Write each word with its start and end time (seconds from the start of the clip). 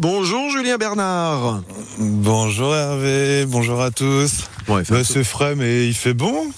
Bonjour 0.00 0.50
Julien 0.50 0.76
Bernard. 0.76 1.62
Bonjour 2.00 2.74
Hervé, 2.74 3.46
bonjour 3.46 3.80
à 3.80 3.92
tous. 3.92 4.48
Bon, 4.66 4.80
il 4.80 4.84
fait 4.84 4.92
un 4.92 4.96
Bah, 4.98 5.04
c'est 5.04 5.22
frais, 5.22 5.54
mais 5.54 5.86
il 5.86 5.94
fait 5.94 6.14
bon 6.14 6.50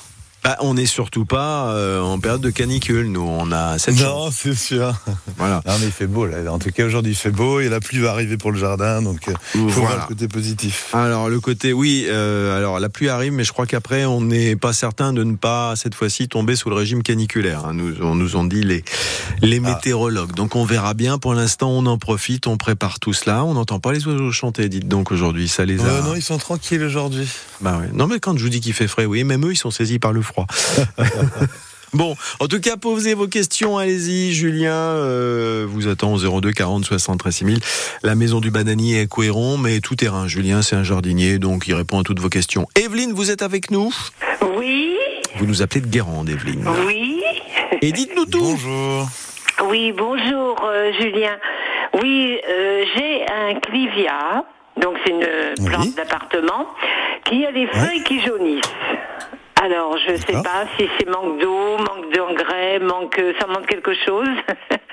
Bah, 0.47 0.57
on 0.61 0.75
n'est 0.75 0.87
surtout 0.87 1.25
pas 1.25 1.71
euh, 1.73 2.01
en 2.01 2.21
période 2.21 2.41
de 2.41 2.51
canicule, 2.51 3.11
nous. 3.11 3.21
On 3.29 3.51
a 3.51 3.79
cette 3.79 3.97
chance. 3.99 4.05
Non, 4.05 4.31
c'est 4.31 4.55
sûr. 4.55 4.95
Voilà. 5.39 5.61
Non, 5.67 5.73
mais 5.81 5.87
il 5.87 5.91
fait 5.93 6.07
beau 6.07 6.25
là. 6.25 6.37
En 6.53 6.61
tout 6.61 6.71
cas, 6.71 6.87
aujourd'hui, 6.87 7.11
il 7.13 7.17
fait 7.17 7.33
beau 7.33 7.59
et 7.59 7.69
la 7.69 7.81
pluie 7.81 7.99
va 7.99 8.11
arriver 8.13 8.37
pour 8.37 8.53
le 8.53 8.59
jardin, 8.61 9.03
donc 9.03 9.27
euh, 9.27 9.33
il 9.57 9.63
faut 9.63 9.81
Voilà. 9.81 9.97
voir 9.97 10.07
le 10.09 10.15
côté 10.15 10.29
positif. 10.29 10.91
Alors 10.93 11.29
le 11.29 11.41
côté, 11.41 11.73
oui, 11.73 12.05
euh, 12.07 12.57
alors 12.57 12.79
la 12.79 12.89
pluie 12.89 13.09
arrive, 13.09 13.33
mais 13.33 13.43
je 13.43 13.51
crois 13.53 13.67
qu'après 13.67 14.05
on 14.05 14.21
n'est 14.21 14.55
pas 14.55 14.73
certain 14.73 15.13
de 15.13 15.25
ne 15.25 15.35
pas 15.35 15.75
cette 15.75 15.97
fois-ci 15.97 16.29
tomber 16.29 16.55
sous 16.55 16.71
le 16.71 16.77
régime 16.77 17.03
caniculaire. 17.03 17.65
hein. 17.67 17.73
Nous, 17.75 17.97
on 18.01 18.15
nous 18.15 18.37
ont 18.37 18.45
dit 18.45 18.63
les 18.63 18.85
les 19.43 19.57
Ah. 19.65 19.71
météorologues. 19.75 20.33
Donc 20.35 20.55
on 20.55 20.65
verra 20.65 20.95
bien. 20.95 21.19
Pour 21.19 21.35
l'instant, 21.35 21.71
on 21.71 21.87
en 21.87 21.99
profite, 21.99 22.47
on 22.47 22.57
prépare 22.57 23.01
tout 23.01 23.13
cela. 23.15 23.43
On 23.45 23.55
n'entend 23.55 23.81
pas 23.81 23.91
les 23.93 24.07
oiseaux 24.07 24.31
chanter. 24.31 24.69
Dites 24.69 24.87
donc 24.87 25.11
aujourd'hui, 25.11 25.49
ça 25.49 25.65
les 25.65 25.81
a. 25.85 26.03
Non, 26.03 26.15
ils 26.15 26.23
sont 26.23 26.39
tranquilles 26.39 26.85
aujourd'hui. 26.85 27.27
Bah 27.61 27.79
ouais. 27.81 27.89
Non 27.93 28.07
mais 28.07 28.21
quand 28.21 28.39
je 28.39 28.45
vous 28.45 28.49
dis 28.51 28.61
qu'il 28.61 28.75
fait 28.75 28.87
frais, 28.87 29.07
oui, 29.07 29.25
même 29.25 29.45
eux 29.45 29.53
ils 29.53 29.57
sont 29.57 29.73
saisis 29.73 29.99
par 29.99 30.13
le 30.13 30.23
froid. 30.23 30.36
Bon, 31.95 32.15
en 32.41 32.47
tout 32.49 32.61
cas, 32.61 32.77
posez 32.77 33.15
vos 33.15 33.27
questions, 33.29 33.79
allez-y. 33.79 34.33
Julien 34.35 34.75
euh, 34.75 35.65
vous 35.67 35.89
attend 35.89 36.13
au 36.13 36.41
02 36.41 36.53
40 36.53 36.85
73 36.85 37.35
6000. 37.35 37.59
La 38.03 38.15
maison 38.15 38.41
du 38.41 38.51
bananier 38.51 39.01
est 39.01 39.07
cohérent, 39.07 39.57
mais 39.57 39.81
tout 39.81 39.95
terrain. 39.97 40.29
Julien, 40.29 40.61
c'est 40.61 40.77
un 40.77 40.83
jardinier, 40.83 41.39
donc 41.39 41.69
il 41.69 41.75
répond 41.75 42.01
à 42.01 42.03
toutes 42.03 42.21
vos 42.21 42.29
questions. 42.29 42.67
Evelyne, 42.75 43.13
vous 43.13 43.31
êtes 43.31 43.41
avec 43.41 43.71
nous? 43.71 43.95
Oui, 44.59 44.95
Vous 45.39 45.47
nous 45.47 45.63
appelez 45.63 45.81
de 45.81 45.87
Guérande, 45.87 46.29
Evelyne. 46.29 46.67
oui, 46.87 47.23
Et 47.81 47.93
dites-nous 47.93 48.27
tout. 48.27 48.41
Bonjour. 48.43 49.09
oui, 49.71 49.93
bonjour 49.97 50.57
euh, 50.67 50.93
Julien. 51.01 51.37
Oui, 52.03 52.37
euh, 52.47 52.85
j'ai 52.95 53.23
un 53.27 53.55
clivia, 53.61 54.45
donc 54.83 54.97
c'est 55.03 55.13
une 55.13 55.27
Oui. 55.61 55.65
plante 55.71 55.95
d'appartement, 55.95 56.67
qui 57.25 57.47
a 57.47 57.53
des 57.53 57.69
feuilles 57.69 58.03
qui 58.05 58.21
jaunissent. 58.21 58.61
Alors, 59.63 59.97
je 59.99 60.17
sais 60.17 60.33
D'accord. 60.33 60.43
pas 60.43 60.67
si 60.79 60.89
c'est 60.99 61.09
manque 61.09 61.41
d'eau, 61.41 61.79
manque 61.79 62.13
d'engrais, 62.15 62.79
manque, 62.79 63.21
ça 63.41 63.47
manque 63.47 63.67
quelque 63.67 63.95
chose. 63.95 64.29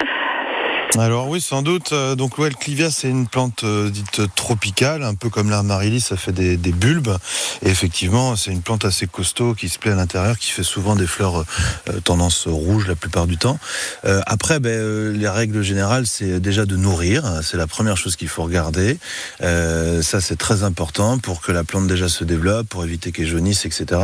Alors 0.99 1.27
oui, 1.27 1.41
sans 1.41 1.63
doute. 1.63 1.91
euh, 1.91 2.15
donc 2.15 2.37
ouais, 2.37 2.49
le 2.49 2.55
clivia, 2.55 2.91
c'est 2.91 3.09
une 3.09 3.27
plante 3.27 3.63
euh, 3.63 3.89
dite 3.89 4.21
tropicale, 4.35 5.03
un 5.03 5.15
peu 5.15 5.29
comme 5.29 5.49
l'armarillis, 5.49 6.01
ça 6.01 6.17
fait 6.17 6.31
des, 6.31 6.57
bulbes. 6.71 7.17
Et 7.63 7.69
effectivement, 7.69 8.35
c'est 8.35 8.51
une 8.51 8.61
plante 8.61 8.85
assez 8.85 9.07
costaud 9.07 9.55
qui 9.55 9.69
se 9.69 9.79
plaît 9.79 9.91
à 9.91 9.95
l'intérieur, 9.95 10.37
qui 10.37 10.51
fait 10.51 10.63
souvent 10.63 10.95
des 10.95 11.07
fleurs 11.07 11.39
euh, 11.39 11.45
euh, 11.89 11.99
tendance 11.99 12.47
rouge 12.47 12.87
la 12.87 12.95
plupart 12.95 13.27
du 13.27 13.37
temps. 13.37 13.57
Après, 14.03 14.59
ben, 14.59 15.11
les 15.11 15.29
règles 15.29 15.61
générales, 15.61 16.05
c'est 16.07 16.39
déjà 16.39 16.65
de 16.65 16.75
nourrir. 16.75 17.39
C'est 17.41 17.57
la 17.57 17.67
première 17.67 17.97
chose 17.97 18.15
qu'il 18.15 18.27
faut 18.27 18.43
regarder. 18.43 18.97
Ça, 19.39 20.21
c'est 20.21 20.35
très 20.35 20.63
important 20.63 21.17
pour 21.19 21.41
que 21.41 21.51
la 21.51 21.63
plante 21.63 21.87
déjà 21.87 22.09
se 22.09 22.23
développe, 22.23 22.67
pour 22.67 22.83
éviter 22.83 23.11
qu'elle 23.11 23.27
jaunisse, 23.27 23.65
etc. 23.65 24.01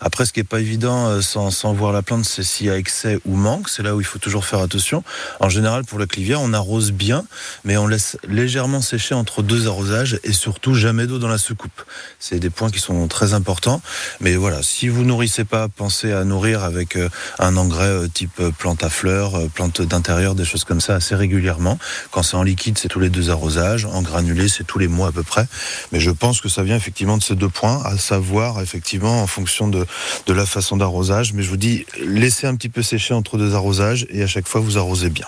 Après, 0.00 0.26
ce 0.26 0.32
qui 0.32 0.40
est 0.40 0.44
pas 0.44 0.60
évident 0.60 1.20
sans, 1.22 1.50
sans 1.50 1.72
voir 1.72 1.92
la 1.92 2.02
plante, 2.02 2.24
c'est 2.24 2.42
s'il 2.42 2.66
y 2.66 2.70
a 2.70 2.76
excès 2.76 3.18
ou 3.24 3.34
manque. 3.36 3.68
C'est 3.68 3.82
là 3.82 3.94
où 3.94 4.00
il 4.00 4.06
faut 4.06 4.18
toujours 4.18 4.44
faire 4.44 4.60
attention. 4.60 5.02
En 5.40 5.48
général, 5.48 5.84
pour 5.84 5.98
le 5.98 6.06
clivia, 6.06 6.19
on 6.38 6.52
arrose 6.52 6.92
bien, 6.92 7.24
mais 7.64 7.76
on 7.76 7.86
laisse 7.86 8.16
légèrement 8.28 8.80
sécher 8.80 9.14
entre 9.14 9.42
deux 9.42 9.66
arrosages 9.66 10.18
et 10.24 10.32
surtout 10.32 10.74
jamais 10.74 11.06
d'eau 11.06 11.18
dans 11.18 11.28
la 11.28 11.38
soucoupe. 11.38 11.82
C'est 12.18 12.38
des 12.38 12.50
points 12.50 12.70
qui 12.70 12.78
sont 12.78 13.08
très 13.08 13.34
importants. 13.34 13.82
Mais 14.20 14.36
voilà, 14.36 14.62
si 14.62 14.88
vous 14.88 15.04
nourrissez 15.04 15.44
pas, 15.44 15.68
pensez 15.68 16.12
à 16.12 16.24
nourrir 16.24 16.62
avec 16.62 16.96
euh, 16.96 17.08
un 17.38 17.56
engrais 17.56 17.84
euh, 17.84 18.08
type 18.08 18.40
euh, 18.40 18.50
plante 18.50 18.82
à 18.82 18.90
fleurs, 18.90 19.48
plante 19.54 19.82
d'intérieur, 19.82 20.34
des 20.34 20.44
choses 20.44 20.64
comme 20.64 20.80
ça 20.80 20.94
assez 20.94 21.14
régulièrement. 21.14 21.78
Quand 22.10 22.22
c'est 22.22 22.36
en 22.36 22.42
liquide, 22.42 22.78
c'est 22.78 22.88
tous 22.88 23.00
les 23.00 23.10
deux 23.10 23.30
arrosages. 23.30 23.84
En 23.84 24.02
granulé, 24.02 24.48
c'est 24.48 24.64
tous 24.64 24.78
les 24.78 24.88
mois 24.88 25.08
à 25.08 25.12
peu 25.12 25.22
près. 25.22 25.46
Mais 25.92 26.00
je 26.00 26.10
pense 26.10 26.40
que 26.40 26.48
ça 26.48 26.62
vient 26.62 26.76
effectivement 26.76 27.16
de 27.16 27.22
ces 27.22 27.34
deux 27.34 27.48
points, 27.48 27.82
à 27.84 27.96
savoir 27.98 28.60
effectivement 28.60 29.22
en 29.22 29.26
fonction 29.26 29.68
de, 29.68 29.86
de 30.26 30.32
la 30.32 30.46
façon 30.46 30.76
d'arrosage. 30.76 31.32
Mais 31.32 31.42
je 31.42 31.50
vous 31.50 31.56
dis, 31.56 31.86
laissez 32.04 32.46
un 32.46 32.54
petit 32.56 32.68
peu 32.68 32.82
sécher 32.82 33.14
entre 33.14 33.38
deux 33.38 33.54
arrosages 33.54 34.06
et 34.10 34.22
à 34.22 34.26
chaque 34.26 34.48
fois 34.48 34.60
vous 34.60 34.78
arrosez 34.78 35.10
bien. 35.10 35.26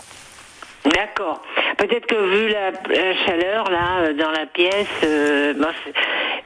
D'accord. 0.85 1.43
Peut-être 1.77 2.07
que 2.07 2.15
vu 2.15 2.49
la, 2.49 2.71
la 2.71 3.17
chaleur 3.25 3.71
là 3.71 4.01
euh, 4.01 4.13
dans 4.15 4.31
la 4.31 4.47
pièce, 4.47 4.89
euh, 5.05 5.55
bon, 5.55 5.69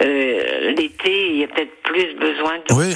euh, 0.02 0.70
l'été, 0.72 1.30
il 1.30 1.36
y 1.38 1.44
a 1.44 1.48
peut-être 1.48 1.82
plus 1.82 2.14
besoin 2.16 2.58
de. 2.58 2.74
Oui, 2.74 2.94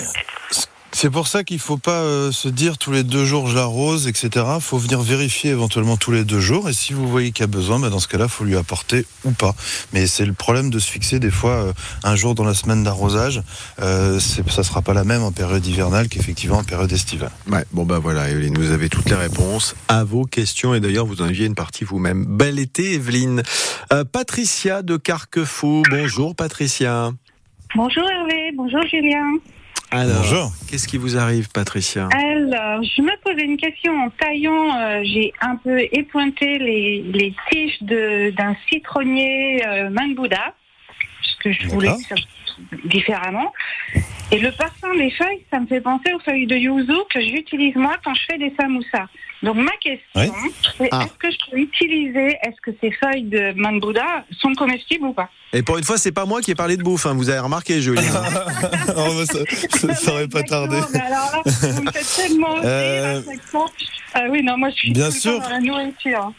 c'est 1.01 1.09
pour 1.09 1.29
ça 1.29 1.45
qu'il 1.45 1.59
faut 1.59 1.79
pas 1.79 2.03
euh, 2.03 2.31
se 2.31 2.47
dire 2.47 2.77
tous 2.77 2.93
les 2.93 3.05
deux 3.05 3.25
jours 3.25 3.47
je 3.47 3.55
l'arrose, 3.55 4.07
etc. 4.07 4.45
Il 4.57 4.61
faut 4.61 4.77
venir 4.77 5.01
vérifier 5.01 5.51
éventuellement 5.51 5.97
tous 5.97 6.11
les 6.11 6.25
deux 6.25 6.41
jours. 6.41 6.69
Et 6.69 6.75
si 6.75 6.93
vous 6.93 7.09
voyez 7.09 7.33
qu'il 7.33 7.43
y 7.43 7.45
a 7.45 7.47
besoin, 7.47 7.79
bah, 7.79 7.89
dans 7.89 8.01
ce 8.01 8.09
cas-là, 8.09 8.29
faut 8.29 8.45
lui 8.45 8.55
apporter 8.55 9.07
ou 9.25 9.31
pas. 9.31 9.55
Mais 9.95 10.07
c'est 10.07 10.27
le 10.27 10.35
problème 10.35 10.69
de 10.69 10.79
se 10.79 10.91
fixer 10.91 11.19
des 11.19 11.31
fois 11.31 11.53
euh, 11.53 11.73
un 12.05 12.17
jour 12.17 12.35
dans 12.35 12.45
la 12.45 12.53
semaine 12.53 12.85
d'arrosage. 12.85 13.43
Euh, 13.81 14.21
ça 14.21 14.63
sera 14.63 14.83
pas 14.83 14.93
la 14.93 15.05
même 15.05 15.23
en 15.23 15.33
période 15.33 15.67
hivernale 15.67 16.11
qu'effectivement 16.11 16.59
en 16.59 16.65
période 16.65 16.93
estivale. 16.93 17.31
Ouais, 17.51 17.65
bon 17.73 17.87
bah 17.87 17.99
voilà, 17.99 18.29
Evelyne, 18.29 18.59
vous 18.59 18.71
avez 18.71 18.91
toutes 18.91 19.09
les 19.09 19.17
réponses 19.17 19.75
à 19.89 20.05
vos 20.05 20.27
questions 20.27 20.75
et 20.75 20.81
d'ailleurs 20.81 21.07
vous 21.07 21.23
en 21.23 21.29
aviez 21.29 21.47
une 21.47 21.55
partie 21.55 21.85
vous-même. 21.85 22.27
Bel 22.27 22.59
été, 22.59 22.93
Evelyne. 22.93 23.43
Euh, 23.91 24.05
Patricia 24.05 24.83
de 24.83 24.99
Carquefou. 24.99 25.83
Bonjour, 25.89 26.37
Patricia. 26.37 27.11
Bonjour 27.75 28.05
Hervé, 28.07 28.53
bonjour 28.55 28.83
Julien. 28.83 29.39
Alors, 29.93 30.19
Bonjour. 30.23 30.53
qu'est-ce 30.71 30.87
qui 30.87 30.99
vous 30.99 31.17
arrive, 31.17 31.49
Patricia 31.51 32.09
Alors, 32.15 32.81
je 32.85 33.03
me 33.03 33.11
posais 33.25 33.45
une 33.45 33.57
question 33.57 33.93
en 34.05 34.11
taillant. 34.11 34.77
euh, 34.79 35.01
J'ai 35.03 35.33
un 35.41 35.57
peu 35.57 35.81
épointé 35.93 36.59
les, 36.59 37.03
les 37.13 37.35
tiges 37.51 37.77
de- 37.83 38.31
d'un 38.31 38.55
citronnier 38.69 39.67
euh, 39.67 39.91
Mangbouda, 39.91 40.55
parce 41.23 41.37
que 41.37 41.53
je 41.53 41.69
voulais 41.69 41.95
faire 42.09 42.19
différemment. 42.85 43.53
Et 44.33 44.39
le 44.39 44.53
parfum 44.53 44.95
des 44.97 45.11
feuilles, 45.11 45.45
ça 45.51 45.59
me 45.59 45.67
fait 45.67 45.81
penser 45.81 46.13
aux 46.13 46.21
feuilles 46.21 46.47
de 46.47 46.55
yuzu 46.57 46.93
que 47.13 47.21
j'utilise 47.21 47.75
moi 47.75 47.97
quand 48.05 48.15
je 48.15 48.23
fais 48.31 48.39
des 48.39 48.53
samoussas. 48.59 49.07
Donc 49.43 49.57
ma 49.57 49.73
question, 49.83 50.01
Oui. 50.17 50.29
c'est 50.77 50.89
Ah. 50.93 51.05
est-ce 51.05 51.15
que 51.15 51.31
je 51.31 51.51
peux 51.51 51.59
utiliser, 51.59 52.37
est-ce 52.43 52.61
que 52.63 52.71
ces 52.81 52.93
feuilles 52.93 53.23
de 53.25 53.53
Mangbouda 53.57 54.25
sont 54.41 54.53
comestibles 54.55 55.07
ou 55.07 55.13
pas? 55.15 55.31
Et 55.53 55.63
pour 55.63 55.79
une 55.79 55.85
fois, 55.85 55.97
c'est 55.99 56.13
pas 56.13 56.27
moi 56.27 56.43
qui 56.43 56.51
ai 56.51 56.55
parlé 56.55 56.77
de 56.77 56.83
bouffe, 56.83 57.07
hein, 57.07 57.15
vous 57.15 57.31
avez 57.31 57.39
remarqué, 57.41 57.81
Julien. 57.81 58.03
Oh, 58.97 59.25
ça, 59.25 59.95
ça, 59.95 60.13
aurait 60.13 60.29
pas 60.29 60.43
tardé. 60.43 60.77
Alors 60.77 61.33
là, 61.33 61.43
vous 61.45 61.83
me 61.83 61.91
faites 61.91 62.17
tellement 62.29 62.55
rire 62.55 62.61
Euh, 62.65 63.21
à 63.21 63.25
chaque 63.25 63.43
fois. 63.45 63.67
Ah 64.15 64.25
oui, 64.29 64.43
non, 64.43 64.59
moi 64.59 64.69
je 64.71 64.75
suis 64.77 64.93
Bien 64.93 65.09
tout 65.09 65.15
le 65.15 65.21
sûr. 65.21 65.39
temps 65.39 65.45
dans 65.45 65.49
la 65.51 65.61
nourriture. 65.61 66.33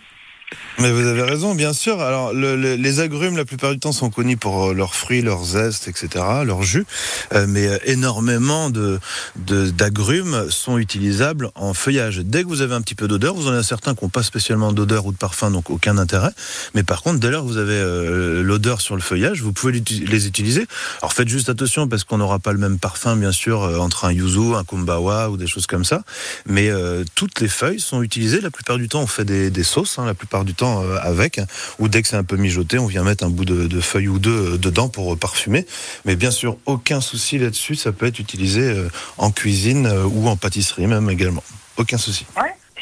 Mais 0.79 0.91
vous 0.91 1.05
avez 1.05 1.21
raison, 1.21 1.53
bien 1.53 1.73
sûr. 1.73 2.01
Alors, 2.01 2.33
le- 2.33 2.55
le- 2.55 2.75
les 2.75 2.99
agrumes, 3.01 3.37
la 3.37 3.45
plupart 3.45 3.71
du 3.71 3.79
temps, 3.79 3.91
sont 3.91 4.09
connus 4.09 4.37
pour 4.37 4.69
euh, 4.69 4.73
leurs 4.73 4.95
fruits, 4.95 5.21
leurs 5.21 5.43
zestes, 5.43 5.87
etc., 5.87 6.25
leurs 6.45 6.63
jus. 6.63 6.85
Euh, 7.33 7.45
mais 7.47 7.67
euh, 7.67 7.77
énormément 7.85 8.69
de 8.69 8.99
d'agrumes 9.35 10.49
sont 10.49 10.77
utilisables 10.77 11.51
en 11.55 11.73
feuillage. 11.73 12.19
Dès 12.23 12.43
que 12.43 12.47
vous 12.47 12.61
avez 12.61 12.73
un 12.73 12.81
petit 12.81 12.95
peu 12.95 13.07
d'odeur, 13.07 13.33
vous 13.35 13.47
en 13.47 13.51
avez 13.51 13.63
certains 13.63 13.95
qui 13.95 14.03
n'ont 14.03 14.09
pas 14.09 14.23
spécialement 14.23 14.71
d'odeur 14.73 15.05
ou 15.05 15.11
de 15.11 15.17
parfum, 15.17 15.51
donc 15.51 15.69
aucun 15.69 15.97
intérêt. 15.97 16.31
Mais 16.73 16.83
par 16.83 17.01
contre, 17.03 17.19
dès 17.19 17.29
lors 17.29 17.43
que 17.43 17.47
vous 17.47 17.57
avez 17.57 18.41
l'odeur 18.43 18.81
sur 18.81 18.95
le 18.95 19.01
feuillage, 19.01 19.41
vous 19.41 19.53
pouvez 19.53 19.73
les 19.73 20.27
utiliser. 20.27 20.65
Alors 21.01 21.13
faites 21.13 21.27
juste 21.27 21.49
attention 21.49 21.87
parce 21.87 22.03
qu'on 22.03 22.17
n'aura 22.17 22.39
pas 22.39 22.51
le 22.53 22.59
même 22.59 22.79
parfum, 22.79 23.15
bien 23.15 23.31
sûr, 23.31 23.61
entre 23.79 24.05
un 24.05 24.11
yuzu, 24.11 24.55
un 24.55 24.63
kumbawa 24.63 25.29
ou 25.29 25.37
des 25.37 25.47
choses 25.47 25.67
comme 25.67 25.85
ça. 25.85 26.03
Mais 26.45 26.69
toutes 27.15 27.39
les 27.41 27.47
feuilles 27.49 27.79
sont 27.79 28.01
utilisées. 28.01 28.41
La 28.41 28.51
plupart 28.51 28.77
du 28.77 28.87
temps, 28.89 29.01
on 29.01 29.07
fait 29.07 29.25
des, 29.25 29.49
des 29.49 29.63
sauces, 29.63 29.99
hein, 29.99 30.05
la 30.05 30.13
plupart 30.13 30.40
du 30.43 30.53
temps 30.53 30.83
euh, 30.83 30.97
avec. 31.01 31.39
Ou 31.79 31.87
dès 31.87 32.01
que 32.01 32.07
c'est 32.07 32.15
un 32.15 32.23
peu 32.23 32.37
mijoté, 32.37 32.79
on 32.79 32.87
vient 32.87 33.03
mettre 33.03 33.23
un 33.23 33.29
bout 33.29 33.45
de, 33.45 33.81
feuille 33.81 34.07
ou 34.07 34.19
deux 34.19 34.53
euh, 34.53 34.57
dedans 34.57 34.89
pour 34.89 35.13
euh, 35.13 35.15
parfumer. 35.15 35.65
Mais 36.05 36.15
bien 36.15 36.31
sûr, 36.31 36.57
aucun 36.65 37.01
souci 37.01 37.37
là-dessus. 37.37 37.75
Ça 37.75 37.91
peut 37.91 38.05
être 38.05 38.19
utilisé 38.19 38.73
en 39.17 39.31
cuisine 39.31 39.91
ou 40.13 40.27
en 40.27 40.35
pâtisserie 40.35 40.87
même 40.87 41.09
également. 41.09 41.43
Aucun 41.77 41.97
souci. 41.97 42.25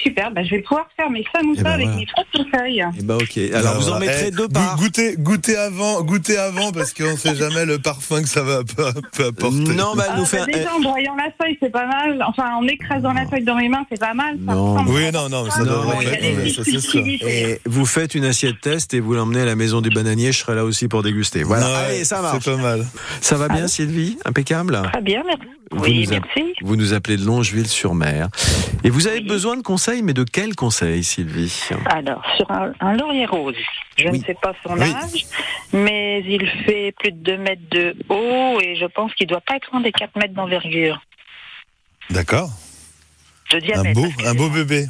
Super, 0.02 0.32
bah, 0.32 0.44
je 0.44 0.52
vais 0.52 0.62
pouvoir 0.62 0.88
faire 0.98 1.10
mes 1.10 1.24
samoussas 1.34 1.60
Eh 1.62 1.64
ben 1.64 1.72
avec 1.72 1.86
voilà. 1.88 2.00
mes 2.02 2.06
propres 2.08 2.50
feuilles. 2.58 2.86
Et 3.00 3.04
bah 3.04 3.18
ok. 3.18 3.38
Alors 3.54 3.80
vous 3.80 3.90
en 3.90 4.00
mettrez 4.00 4.26
Eh, 4.28 4.32
deux 4.32 4.48
parts. 4.48 4.78
Goûtez, 4.78 5.16
goûtez 5.18 5.58
avant, 5.58 6.02
goûtez 6.02 6.38
avant 6.38 6.72
parce 6.72 6.94
qu'on 6.94 7.12
ne 7.12 7.18
sait 7.18 7.36
jamais 7.36 7.66
le 7.66 7.80
parfum 7.80 8.22
que 8.22 8.30
ça 8.30 8.44
va 8.44 8.64
peut, 8.64 8.92
peut 9.14 9.26
apporter. 9.28 9.58
Non, 9.76 9.94
bah 9.96 10.06
Ah, 10.10 10.14
nous 10.16 10.22
bah, 10.24 10.26
fait 10.28 10.40
un- 10.40 10.46
déjà, 10.46 10.74
en 10.76 10.80
broyant 10.80 11.16
la 11.16 11.30
feuille, 11.42 11.58
c'est 11.62 11.72
pas 11.72 11.86
mal. 11.88 12.24
Enfin, 12.28 12.54
en 12.56 12.66
écrasant 12.68 13.14
la 13.14 13.26
feuille 13.28 13.44
dans 13.44 13.56
mes 13.56 13.70
mains, 13.70 13.86
c'est 13.92 14.00
pas 14.00 14.14
mal. 14.14 14.38
Ça 14.46 14.54
Non. 14.54 14.74
ressemble 14.74 14.90
Oui, 14.92 15.12
non, 15.12 15.30
non, 15.30 15.44
mais 15.44 15.50
ça 15.52 15.64
Non, 15.64 15.84
mais- 16.00 16.50
ça 16.52 16.62
c'est. 16.66 17.00
Et 17.00 17.62
vous 17.66 17.86
faites 17.86 18.16
une 18.16 18.26
assiette 18.26 18.62
test 18.62 18.94
et 18.94 19.00
vous 19.00 19.14
l'emmenez 19.14 19.42
à 19.42 19.46
la 19.46 19.56
maison 19.56 19.82
du 19.82 19.90
bananier, 19.90 20.32
je 20.32 20.38
serai 20.40 20.56
là 20.56 20.64
aussi 20.66 20.88
pour 20.88 21.04
déguster. 21.04 21.44
Voilà, 21.44 21.68
allez, 21.80 22.04
ça 22.06 22.22
marche. 22.22 22.44
C'est 22.44 22.52
pas 22.52 22.58
mal. 22.58 22.86
Ça 23.22 23.36
va 23.36 23.48
bien, 23.48 23.68
Sylvie? 23.68 24.18
Impeccable? 24.26 24.82
Très 24.92 25.02
bien, 25.02 25.24
merci. 25.26 25.44
Vous 25.72 25.84
Oui, 25.84 26.08
merci. 26.10 26.54
Vous 26.64 26.76
nous 26.76 26.94
appelez 26.94 27.18
de 27.18 27.26
Longeville-sur-Mer. 27.26 28.30
Et 28.84 28.90
vous 28.90 29.08
avez 29.08 29.22
besoin 29.22 29.56
de 29.56 29.62
conseils, 29.62 29.89
mais 30.04 30.14
de 30.14 30.24
quels 30.24 30.56
conseils, 30.56 31.04
Sylvie 31.04 31.70
Alors, 31.90 32.24
sur 32.38 32.50
un, 32.52 32.72
un 32.80 32.94
laurier 32.96 33.26
rose, 33.26 33.56
je 33.98 34.08
Oui. 34.08 34.20
ne 34.20 34.24
sais 34.26 34.36
pas 34.42 34.54
son 34.64 34.74
Oui. 34.78 34.92
âge, 34.92 35.26
mais 35.74 36.22
il 36.26 36.48
fait 36.66 36.94
plus 37.00 37.12
de 37.12 37.18
2 37.24 37.38
mètres 37.38 37.70
de 37.72 37.96
haut 38.10 38.60
et 38.62 38.76
je 38.76 38.86
pense 38.86 39.14
qu'il 39.16 39.28
doit 39.28 39.42
pas 39.42 39.56
être 39.56 39.70
loin 39.72 39.82
des 39.82 39.92
4 39.92 40.16
mètres 40.16 40.34
d'envergure. 40.34 41.02
D'accord. 42.10 42.50
De 43.52 43.58
Un 43.78 43.94
beau, 43.94 44.06
un 44.26 44.36
beau 44.36 44.50
bébé. 44.50 44.86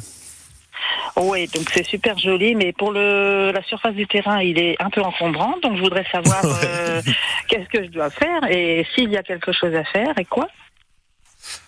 Oui, 1.16 1.46
donc 1.48 1.70
c'est 1.72 1.84
super 1.84 2.18
joli, 2.18 2.54
mais 2.54 2.72
pour 2.72 2.92
le, 2.92 3.52
la 3.52 3.62
surface 3.62 3.94
du 3.94 4.06
terrain, 4.06 4.40
il 4.42 4.58
est 4.58 4.76
un 4.80 4.90
peu 4.90 5.00
encombrant, 5.02 5.54
donc 5.62 5.76
je 5.76 5.82
voudrais 5.82 6.04
savoir 6.12 6.42
euh, 6.64 7.02
qu'est-ce 7.48 7.68
que 7.68 7.84
je 7.84 7.88
dois 7.90 8.10
faire 8.10 8.44
et 8.50 8.86
s'il 8.94 9.10
y 9.10 9.16
a 9.16 9.22
quelque 9.22 9.52
chose 9.52 9.74
à 9.74 9.84
faire 9.84 10.16
et 10.18 10.24
quoi. 10.24 10.48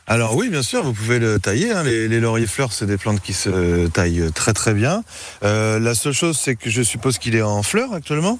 Alors 0.07 0.37
oui, 0.37 0.49
bien 0.49 0.63
sûr, 0.63 0.83
vous 0.83 0.93
pouvez 0.93 1.19
le 1.19 1.39
tailler. 1.39 1.71
Hein. 1.73 1.85
Les, 1.85 2.21
lauriers 2.21 2.47
fleurs, 2.47 2.73
c'est 2.73 2.87
des 2.87 2.99
plantes 2.99 3.21
qui 3.21 3.33
se 3.33 3.87
taillent 3.89 4.31
très 4.33 4.53
très 4.53 4.75
bien. 4.75 5.05
Euh, 5.43 5.79
la 5.79 5.95
seule 5.95 6.13
chose, 6.13 6.39
c'est 6.39 6.57
que 6.57 6.71
je 6.71 6.83
suppose 6.83 7.19
qu'il 7.19 7.35
est 7.37 7.43
en 7.43 7.63
fleurs 7.63 7.93
actuellement? 7.93 8.39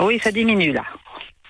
Oui, 0.00 0.20
ça 0.22 0.30
diminue 0.30 0.72
là. 0.72 0.84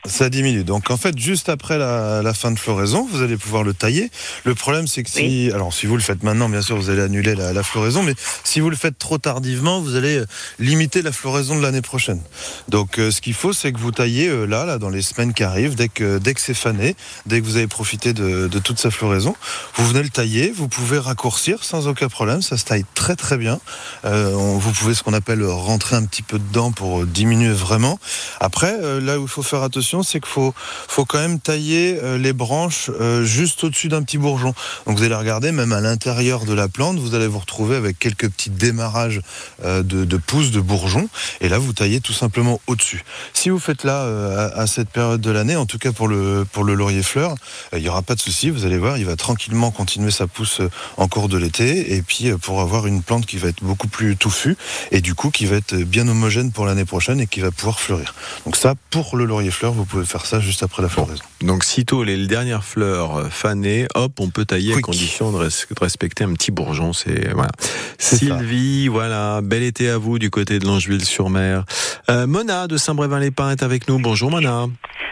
Ça 0.07 0.31
diminue. 0.31 0.63
Donc 0.63 0.91
en 0.91 0.97
fait, 0.97 1.19
juste 1.19 1.49
après 1.49 1.77
la, 1.77 2.33
fin 2.33 2.53
de 2.53 2.59
floraison, 2.59 3.07
vous 3.11 3.23
allez 3.23 3.37
pouvoir 3.37 3.65
le 3.65 3.75
tailler. 3.75 4.11
Le 4.45 4.55
problème, 4.55 4.87
c'est 4.87 5.03
que 5.03 5.11
si, 5.11 5.51
alors 5.53 5.75
si 5.75 5.87
vous 5.87 5.97
le 5.97 6.03
faites 6.03 6.23
maintenant, 6.23 6.49
bien 6.49 6.63
sûr, 6.63 6.77
vous 6.77 6.89
allez 6.89 7.03
annuler 7.03 7.35
la, 7.35 7.63
floraison, 7.65 8.05
mais 8.05 8.15
si 8.45 8.61
vous 8.61 8.71
le 8.71 8.77
faites 8.77 8.97
trop 8.97 9.19
tardivement, 9.19 9.81
vous 9.81 9.97
allez 9.97 10.19
euh, 10.19 10.27
limiter 10.61 11.03
la 11.03 11.11
floraison 11.11 11.57
de 11.57 11.63
l'année 11.63 11.83
prochaine. 11.83 12.23
Donc 12.69 12.99
euh, 12.99 13.11
ce 13.11 13.21
qu'il 13.21 13.35
faut, 13.35 13.53
c'est 13.53 13.73
que 13.73 13.79
vous 13.79 13.91
taillez 13.91 14.29
euh, 14.29 14.45
là, 14.45 14.65
là, 14.65 14.79
dans 14.79 14.89
les 14.89 15.03
semaines 15.03 15.35
qui 15.35 15.43
arrivent, 15.43 15.75
dès 15.75 15.89
que 15.89 16.19
dès 16.19 16.33
que 16.33 16.41
c'est 16.41 16.55
fané, 16.55 16.95
dès 17.27 17.41
que 17.41 17.47
vous 17.47 17.57
avez 17.57 17.67
profité 17.67 18.13
de, 18.13 18.47
de, 18.47 18.59
toute 18.61 18.79
sa 18.79 18.93
floraison, 18.93 19.35
vous 19.75 19.87
venez 19.87 20.03
le 20.03 20.11
tailler. 20.11 20.53
Vous 20.55 20.69
pouvez 20.69 20.99
raccourcir 20.99 21.65
sans 21.65 21.89
aucun 21.89 22.09
problème. 22.09 22.41
Ça 22.41 22.57
se 22.57 22.65
taille 22.65 22.85
très 22.95 23.17
très 23.17 23.37
bien. 23.37 23.59
vous 24.05 24.73
pouvez 24.73 24.95
ce 24.95 25.03
qu'on 25.03 25.13
appelle 25.13 25.45
rentrer 25.45 25.97
un 25.97 26.05
petit 26.05 26.23
peu 26.23 26.39
dedans 26.39 26.71
pour 26.71 27.05
diminuer 27.05 27.53
vraiment. 27.53 27.99
Après, 28.41 28.77
là 29.01 29.19
où 29.19 29.23
il 29.23 29.29
faut 29.29 29.43
faire 29.43 29.63
attention 29.63 29.88
c'est 30.03 30.21
qu'il 30.21 30.29
faut, 30.29 30.55
faut 30.89 31.05
quand 31.05 31.19
même 31.19 31.41
tailler 31.41 31.99
euh, 32.03 32.19
les 32.19 32.33
branches 32.33 32.91
euh, 33.01 33.25
juste 33.25 33.65
au-dessus 33.65 33.89
d'un 33.89 34.03
petit 34.03 34.19
bourgeon. 34.19 34.55
Donc 34.87 34.99
vous 34.99 35.03
allez 35.03 35.15
regarder, 35.15 35.53
même 35.53 35.73
à 35.73 35.81
l'intérieur 35.81 36.45
de 36.45 36.53
la 36.53 36.69
plante, 36.69 36.99
vous 36.99 37.15
allez 37.15 37.27
vous 37.27 37.39
retrouver 37.39 37.77
avec 37.77 37.99
quelques 37.99 38.29
petits 38.29 38.51
démarrages 38.51 39.21
euh, 39.65 39.83
de, 39.83 40.17
pousses, 40.17 40.51
de 40.51 40.61
bourgeons. 40.61 41.09
Et 41.41 41.49
là, 41.49 41.59
vous 41.59 41.73
taillez 41.73 42.01
tout 42.01 42.13
simplement 42.13 42.61
au-dessus. 42.67 43.05
Si 43.33 43.51
vous 43.51 43.59
faites 43.59 43.85
là 43.85 44.07
à, 44.55 44.67
cette 44.67 44.91
période 44.91 45.21
de 45.21 45.31
l'année, 45.31 45.57
en 45.57 45.67
tout 45.67 45.79
cas 45.79 45.93
pour 45.93 46.09
le, 46.09 46.47
pour 46.51 46.65
le 46.65 46.75
laurier 46.75 47.03
fleur, 47.03 47.35
il 47.73 47.81
n'y 47.81 47.89
aura 47.89 48.03
pas 48.03 48.15
de 48.15 48.21
souci. 48.21 48.51
Vous 48.51 48.65
allez 48.65 48.79
voir, 48.79 48.99
il 48.99 49.05
va 49.05 49.17
tranquillement 49.17 49.71
continuer 49.71 50.11
sa 50.11 50.27
pousse 50.27 50.61
en 50.97 51.09
cours 51.09 51.29
de 51.29 51.39
l'été. 51.39 51.95
Et 51.95 52.03
puis 52.03 52.31
pour 52.33 52.61
avoir 52.61 52.87
une 52.87 53.03
plante 53.03 53.27
qui 53.27 53.39
va 53.39 53.49
être 53.49 53.63
beaucoup 53.63 53.89
plus 53.89 54.17
touffue 54.17 54.57
et 54.91 55.01
du 55.01 55.15
coup 55.15 55.31
qui 55.31 55.47
va 55.47 55.57
être 55.57 55.75
bien 55.75 56.07
homogène 56.09 56.53
pour 56.53 56.67
l'année 56.67 56.85
prochaine 56.85 57.21
et 57.21 57.27
qui 57.27 57.41
va 57.41 57.51
pouvoir 57.51 57.81
fleurir. 57.81 58.15
Donc 58.45 58.57
ça, 58.57 58.75
pour 58.91 59.17
le 59.17 59.25
laurier 59.25 59.51
fleur, 59.51 59.73
vous 59.79 59.85
pouvez 59.85 60.05
faire 60.05 60.27
ça 60.27 60.41
juste 60.41 60.63
après 60.63 60.83
la 60.83 60.89
floraison. 60.89 61.23
Donc, 61.41 61.65
sitôt 61.65 62.03
les 62.03 62.27
dernières 62.27 62.65
fleurs 62.65 63.17
euh, 63.17 63.29
fanées, 63.31 63.87
hop, 63.95 64.13
on 64.19 64.29
peut 64.29 64.45
tailler 64.45 64.75
à 64.75 64.81
condition 64.81 65.31
de, 65.31 65.49
respecter 65.81 66.25
un 66.25 66.33
petit 66.35 66.51
bourgeon. 66.51 66.93
C'est 66.93 67.33
voilà. 67.33 67.51
Sylvie, 67.99 68.89
voilà, 68.89 69.41
bel 69.43 69.63
été 69.63 69.89
à 69.89 69.99
vous 69.99 70.19
du 70.19 70.31
côté 70.31 70.59
de 70.59 70.67
Langeville-sur-Mer. 70.67 71.65
Euh, 72.11 72.27
Mona 72.27 72.67
de 72.67 72.77
Saint-Brévin-les-Pins 72.77 73.53
est 73.53 73.63
avec 73.63 73.89
nous. 73.89 73.99
Bonjour 73.99 74.31
Mona. 74.31 74.67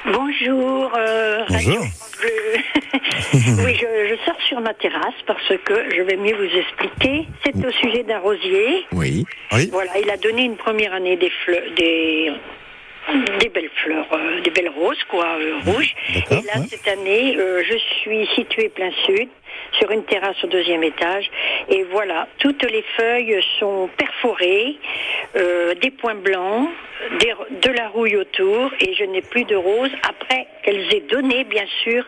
Bonjour. 0.07 0.93
Euh, 0.99 1.45
Bonjour. 1.49 1.79
oui, 3.35 3.77
je, 3.81 4.09
je, 4.11 4.17
sors 4.25 4.41
sur 4.49 4.61
ma 4.61 4.75
terrasse 4.75 5.15
parce 5.27 5.49
que 5.65 5.75
je 5.95 6.03
vais 6.03 6.17
mieux 6.17 6.35
vous 6.35 6.59
expliquer. 6.59 7.29
C'est 7.45 7.55
au 7.65 7.71
sujet 7.71 8.03
d'un 8.03 8.19
rosier. 8.19 8.85
Oui. 8.93 9.27
oui. 9.53 9.69
Voilà, 9.73 9.99
il 10.03 10.11
a 10.11 10.17
donné 10.17 10.43
une 10.43 10.57
première 10.57 10.93
année 10.93 11.17
des 11.17 11.31
fleurs, 11.45 11.63
des 11.77 12.33
des 13.41 13.49
belles 13.49 13.71
fleurs, 13.77 14.07
euh, 14.13 14.41
des 14.41 14.51
belles 14.51 14.71
roses, 14.71 15.03
quoi, 15.09 15.27
euh, 15.39 15.59
rouges. 15.65 15.95
Et 16.31 16.43
là, 16.43 16.55
cette 16.69 16.89
année, 16.89 17.37
euh, 17.37 17.63
je 17.65 17.77
suis 17.77 18.27
située 18.35 18.69
plein 18.69 18.91
sud, 19.05 19.29
sur 19.79 19.91
une 19.91 20.05
terrasse 20.05 20.43
au 20.45 20.47
deuxième 20.47 20.83
étage. 20.83 21.31
Et 21.69 21.85
voilà, 21.85 22.29
toutes 22.39 22.63
les 22.65 22.85
feuilles 22.97 23.41
sont 23.59 23.89
perforées, 23.97 24.77
des 25.35 25.91
points 25.91 26.15
blancs, 26.15 26.69
de 27.21 27.71
la 27.71 27.89
rouille 27.89 28.17
autour, 28.17 28.73
et 28.81 28.95
je 28.95 29.05
n'ai 29.05 29.21
plus 29.21 29.45
de 29.45 29.55
roses. 29.55 29.93
Après 30.09 30.47
qu'elles 30.63 30.95
aient 30.95 31.05
donné, 31.09 31.45
bien 31.45 31.67
sûr, 31.83 32.05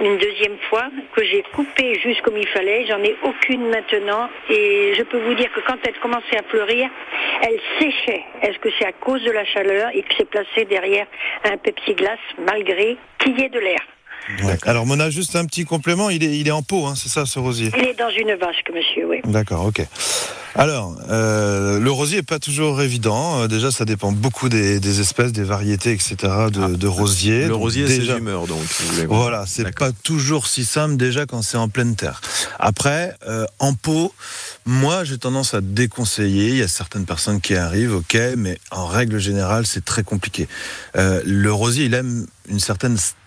une 0.00 0.18
deuxième 0.18 0.58
fois, 0.68 0.90
que 1.14 1.24
j'ai 1.24 1.42
coupé 1.54 1.98
juste 2.00 2.20
comme 2.22 2.34
j'en 2.34 3.02
ai 3.02 3.16
aucune 3.22 3.68
maintenant. 3.68 4.28
Et 4.50 4.92
je 4.94 5.02
peux 5.04 5.18
vous 5.18 5.34
dire 5.34 5.52
que 5.52 5.60
quand 5.60 5.78
elles 5.86 5.98
commençaient 5.98 6.38
à 6.38 6.42
fleurir, 6.42 6.90
elles 7.42 7.60
séchaient. 7.78 8.24
Est-ce 8.42 8.58
que 8.58 8.68
c'est 8.78 8.86
à 8.86 8.92
cause 8.92 9.22
de 9.22 9.30
la 9.30 9.44
chaleur 9.44 9.90
et 9.94 10.02
que 10.02 10.14
c'est 10.16 10.28
placé 10.28 10.64
derrière 10.64 11.06
un 11.44 11.56
Pepsi-Glace 11.56 12.18
malgré 12.38 12.96
qu'il 13.18 13.38
y 13.38 13.44
ait 13.44 13.48
de 13.48 13.60
l'air? 13.60 13.80
Alors 14.66 14.86
Mona, 14.86 15.10
juste 15.10 15.36
un 15.36 15.44
petit 15.44 15.64
complément, 15.64 16.10
il 16.10 16.24
est, 16.24 16.38
il 16.38 16.48
est 16.48 16.52
en 16.52 16.62
pot, 16.62 16.86
hein, 16.86 16.94
c'est 16.96 17.08
ça 17.08 17.26
ce 17.26 17.38
rosier 17.38 17.70
Il 17.76 17.84
est 17.84 17.98
dans 17.98 18.10
une 18.10 18.34
vasque, 18.34 18.70
monsieur, 18.74 19.06
oui. 19.06 19.20
D'accord, 19.24 19.66
ok. 19.66 19.86
Alors, 20.56 20.96
euh, 21.10 21.80
le 21.80 21.90
rosier 21.90 22.18
est 22.18 22.22
pas 22.22 22.38
toujours 22.38 22.80
évident. 22.80 23.40
Euh, 23.40 23.48
déjà, 23.48 23.72
ça 23.72 23.84
dépend 23.84 24.12
beaucoup 24.12 24.48
des, 24.48 25.00
espèces, 25.00 25.32
des 25.32 25.42
variétés, 25.42 25.90
etc. 25.90 26.14
de, 26.52 26.76
de 26.76 26.86
rosiers. 26.86 27.46
Le 27.46 27.56
rosier, 27.56 27.88
c'est 27.88 28.16
humeur, 28.16 28.46
donc. 28.46 28.60
voilà, 29.08 29.44
c'est 29.46 29.76
pas 29.76 29.90
toujours 29.90 30.46
si 30.46 30.64
simple 30.64 30.96
déjà 30.96 31.26
quand 31.26 31.42
c'est 31.42 31.56
en 31.56 31.68
pleine 31.68 31.96
terre. 31.96 32.20
Après, 32.60 33.14
euh, 33.26 33.46
en 33.58 33.74
pot, 33.74 34.14
moi, 34.64 35.02
j'ai 35.02 35.18
tendance 35.18 35.54
à 35.54 35.60
déconseiller. 35.60 36.50
Il 36.50 36.56
y 36.56 36.62
a 36.62 36.68
certaines 36.68 37.04
personnes 37.04 37.40
qui 37.40 37.56
arrivent, 37.56 37.96
ok, 37.96 38.16
mais 38.36 38.58
en 38.70 38.86
règle 38.86 39.18
générale, 39.18 39.66
c'est 39.66 39.84
très 39.84 40.04
compliqué. 40.04 40.46
le 40.94 41.48
rosier, 41.50 41.86
il 41.86 41.94
aime 41.94 42.26
une 42.48 42.60
certaine 42.60 42.96
stabilité. 42.96 43.23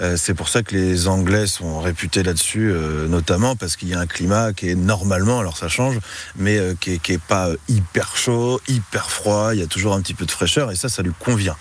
Euh, 0.00 0.16
c'est 0.16 0.34
pour 0.34 0.48
ça 0.48 0.62
que 0.62 0.74
les 0.74 1.08
Anglais 1.08 1.46
sont 1.46 1.80
réputés 1.80 2.22
là-dessus, 2.22 2.70
euh, 2.70 3.08
notamment 3.08 3.56
parce 3.56 3.76
qu'il 3.76 3.88
y 3.88 3.94
a 3.94 3.98
un 3.98 4.06
climat 4.06 4.52
qui 4.52 4.68
est 4.68 4.74
normalement, 4.74 5.40
alors 5.40 5.56
ça 5.56 5.68
change, 5.68 5.98
mais 6.36 6.58
euh, 6.58 6.74
qui, 6.80 6.92
est, 6.92 7.18
pas 7.18 7.50
hyper 7.68 8.16
chaud, 8.16 8.60
hyper 8.68 9.10
froid. 9.10 9.50
Il 9.52 9.60
y 9.60 9.62
a 9.62 9.66
toujours 9.66 9.94
un 9.94 10.00
petit 10.00 10.14
peu 10.14 10.26
de 10.26 10.30
fraîcheur 10.30 10.70
et 10.70 10.76
ça, 10.76 10.88
ça 10.88 11.02
lui 11.02 11.12
convient. 11.18 11.56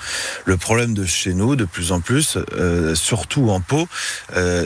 Le 0.46 0.58
problème 0.58 0.94
de 0.94 1.06
chez 1.06 1.34
nous, 1.34 1.56
de 1.56 1.66
plus 1.66 1.92
en 1.92 2.02
plus, 2.02 2.38
surtout 2.94 3.50
en 3.50 3.60
Pau, 3.60 3.88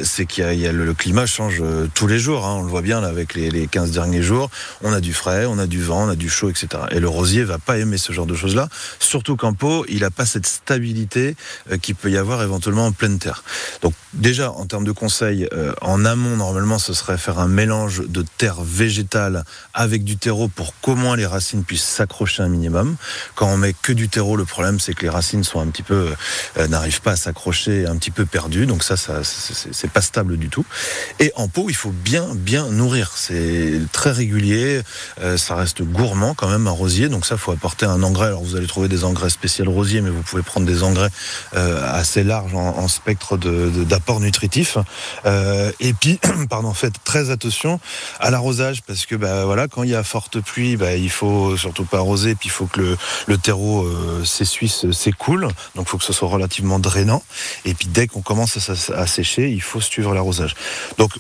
c'est 0.04 0.26
qu'il 0.26 0.54
y, 0.54 0.68
a, 0.68 0.72
le, 0.72 0.94
climat 0.94 1.26
change 1.26 1.64
tous 1.94 2.08
les 2.08 2.20
jours. 2.20 2.46
Hein. 2.46 2.58
on 2.60 2.64
le 2.64 2.70
voit 2.70 2.82
bien 2.82 3.02
là, 3.02 3.08
avec 3.08 3.34
les, 3.34 3.50
les 3.50 3.68
15 3.68 3.92
derniers 3.92 4.22
jours. 4.22 4.50
On 4.82 4.94
a 4.94 5.02
du 5.02 5.14
frais, 5.14 5.46
on 5.46 5.58
a 5.58 5.68
du 5.68 5.82
vent, 5.82 6.06
on 6.06 6.10
a 6.10 6.16
du 6.16 6.30
chaud, 6.30 6.50
etc. 6.50 6.68
Et 6.92 7.00
le 7.00 7.10
rosier 7.10 7.44
va 7.44 7.58
pas 7.58 7.78
aimer 7.78 7.98
ce 7.98 8.14
genre 8.14 8.28
de 8.28 8.36
choses-là, 8.36 8.70
surtout 9.00 9.36
qu'en 9.36 9.54
Pau, 9.54 9.86
il 9.90 10.04
a 10.04 10.12
pas 10.12 10.26
cette 10.26 10.48
stabilité 10.48 11.36
qu'il 11.82 11.96
peut 11.96 12.12
y 12.12 12.18
avoir 12.18 12.44
éventuellement 12.44 12.73
en 12.82 12.92
pleine 12.92 13.20
terre. 13.20 13.44
Donc 13.82 13.94
déjà, 14.14 14.52
en 14.52 14.66
termes 14.66 14.86
de 14.86 14.92
conseils, 14.92 15.48
euh, 15.54 15.74
en 15.82 16.06
amont, 16.06 16.38
normalement, 16.38 16.80
ce 16.80 16.94
serait 16.94 17.18
faire 17.18 17.40
un 17.40 17.48
mélange 17.48 18.04
de 18.08 18.24
terre 18.38 18.62
végétale 18.62 19.44
avec 19.74 20.04
du 20.04 20.18
terreau 20.18 20.48
pour 20.48 20.74
qu'au 20.82 20.96
moins 20.96 21.16
les 21.16 21.26
racines 21.26 21.64
puissent 21.64 21.84
s'accrocher 21.84 22.44
un 22.44 22.50
minimum. 22.50 22.96
Quand 23.36 23.48
on 23.48 23.58
met 23.58 23.74
que 23.74 23.92
du 23.92 24.10
terreau, 24.10 24.36
le 24.36 24.46
problème, 24.46 24.80
c'est 24.80 24.94
que 24.94 25.02
les 25.02 25.10
racines 25.10 25.44
sont 25.44 25.60
un 25.60 25.68
petit 25.68 25.84
peu, 25.84 26.14
euh, 26.58 26.68
n'arrivent 26.68 27.02
pas 27.02 27.12
à 27.12 27.16
s'accrocher, 27.16 27.86
un 27.86 27.98
petit 27.98 28.12
peu 28.12 28.26
perdues. 28.26 28.66
Donc 28.66 28.84
ça, 28.84 28.98
ça 28.98 29.22
c'est 29.24 29.92
pas 29.92 30.02
stable 30.02 30.38
du 30.38 30.50
tout. 30.50 30.66
Et 31.20 31.32
en 31.36 31.48
pot, 31.48 31.66
il 31.70 31.76
faut 31.76 31.92
bien, 31.92 32.28
bien 32.36 32.68
nourrir. 32.70 33.12
C'est 33.16 33.82
très 33.92 34.12
régulier. 34.12 34.82
Euh, 35.22 35.38
ça 35.38 35.56
reste 35.56 35.82
gourmand 35.82 36.34
quand 36.34 36.50
même 36.50 36.68
un 36.68 36.72
rosier. 36.72 37.10
Donc 37.10 37.26
ça, 37.26 37.38
faut 37.38 37.52
apporter 37.52 37.86
un 37.86 38.04
engrais. 38.04 38.28
Alors 38.28 38.44
vous 38.44 38.56
allez 38.56 38.68
trouver 38.68 38.88
des 38.88 39.04
engrais 39.04 39.30
spéciaux 39.30 39.64
rosier, 39.72 40.02
mais 40.02 40.10
vous 40.10 40.22
pouvez 40.22 40.42
prendre 40.42 40.66
des 40.66 40.84
engrais 40.84 41.10
assez 41.54 42.24
larges 42.24 42.54
en, 42.56 42.63
spectre 42.88 43.38
d'apport 43.38 44.20
de, 44.20 44.26
nutritif. 44.26 44.78
Euh, 45.26 45.72
et 45.80 45.94
puis, 45.94 46.20
pardon, 46.50 46.74
faites 46.74 47.04
très 47.04 47.30
attention 47.30 47.80
à 48.20 48.32
l'arrosage 48.32 48.82
parce 48.84 49.06
que 49.06 49.16
bah, 49.16 49.46
voilà, 49.46 49.68
quand 49.68 49.84
il 49.84 49.90
y 49.90 49.96
a 49.96 50.04
forte 50.04 50.40
pluie, 50.40 50.78
bah, 50.78 50.96
il 50.96 51.10
faut 51.10 51.58
surtout 51.58 51.86
pas 51.86 51.98
arroser, 51.98 52.36
puis 52.36 52.50
il 52.50 52.52
faut 52.52 52.66
que 52.66 52.80
le, 52.80 52.98
le 53.28 53.38
terreau 53.38 53.84
euh, 53.84 54.24
s'essuie, 54.24 54.70
s'écoule. 54.92 55.48
Donc, 55.76 55.86
il 55.88 55.90
faut 55.90 55.98
que 55.98 56.06
ce 56.06 56.14
soit 56.14 56.30
relativement 56.30 56.80
drainant. 56.80 57.24
Et 57.66 57.74
puis, 57.74 57.88
dès 57.88 58.08
qu'on 58.08 58.22
commence 58.22 58.70
à, 58.70 58.94
à 58.96 59.08
sécher, 59.08 59.50
il 59.50 59.62
faut 59.62 59.82
suivre 59.82 60.14
l'arrosage. 60.14 60.56
Donc, 60.98 61.12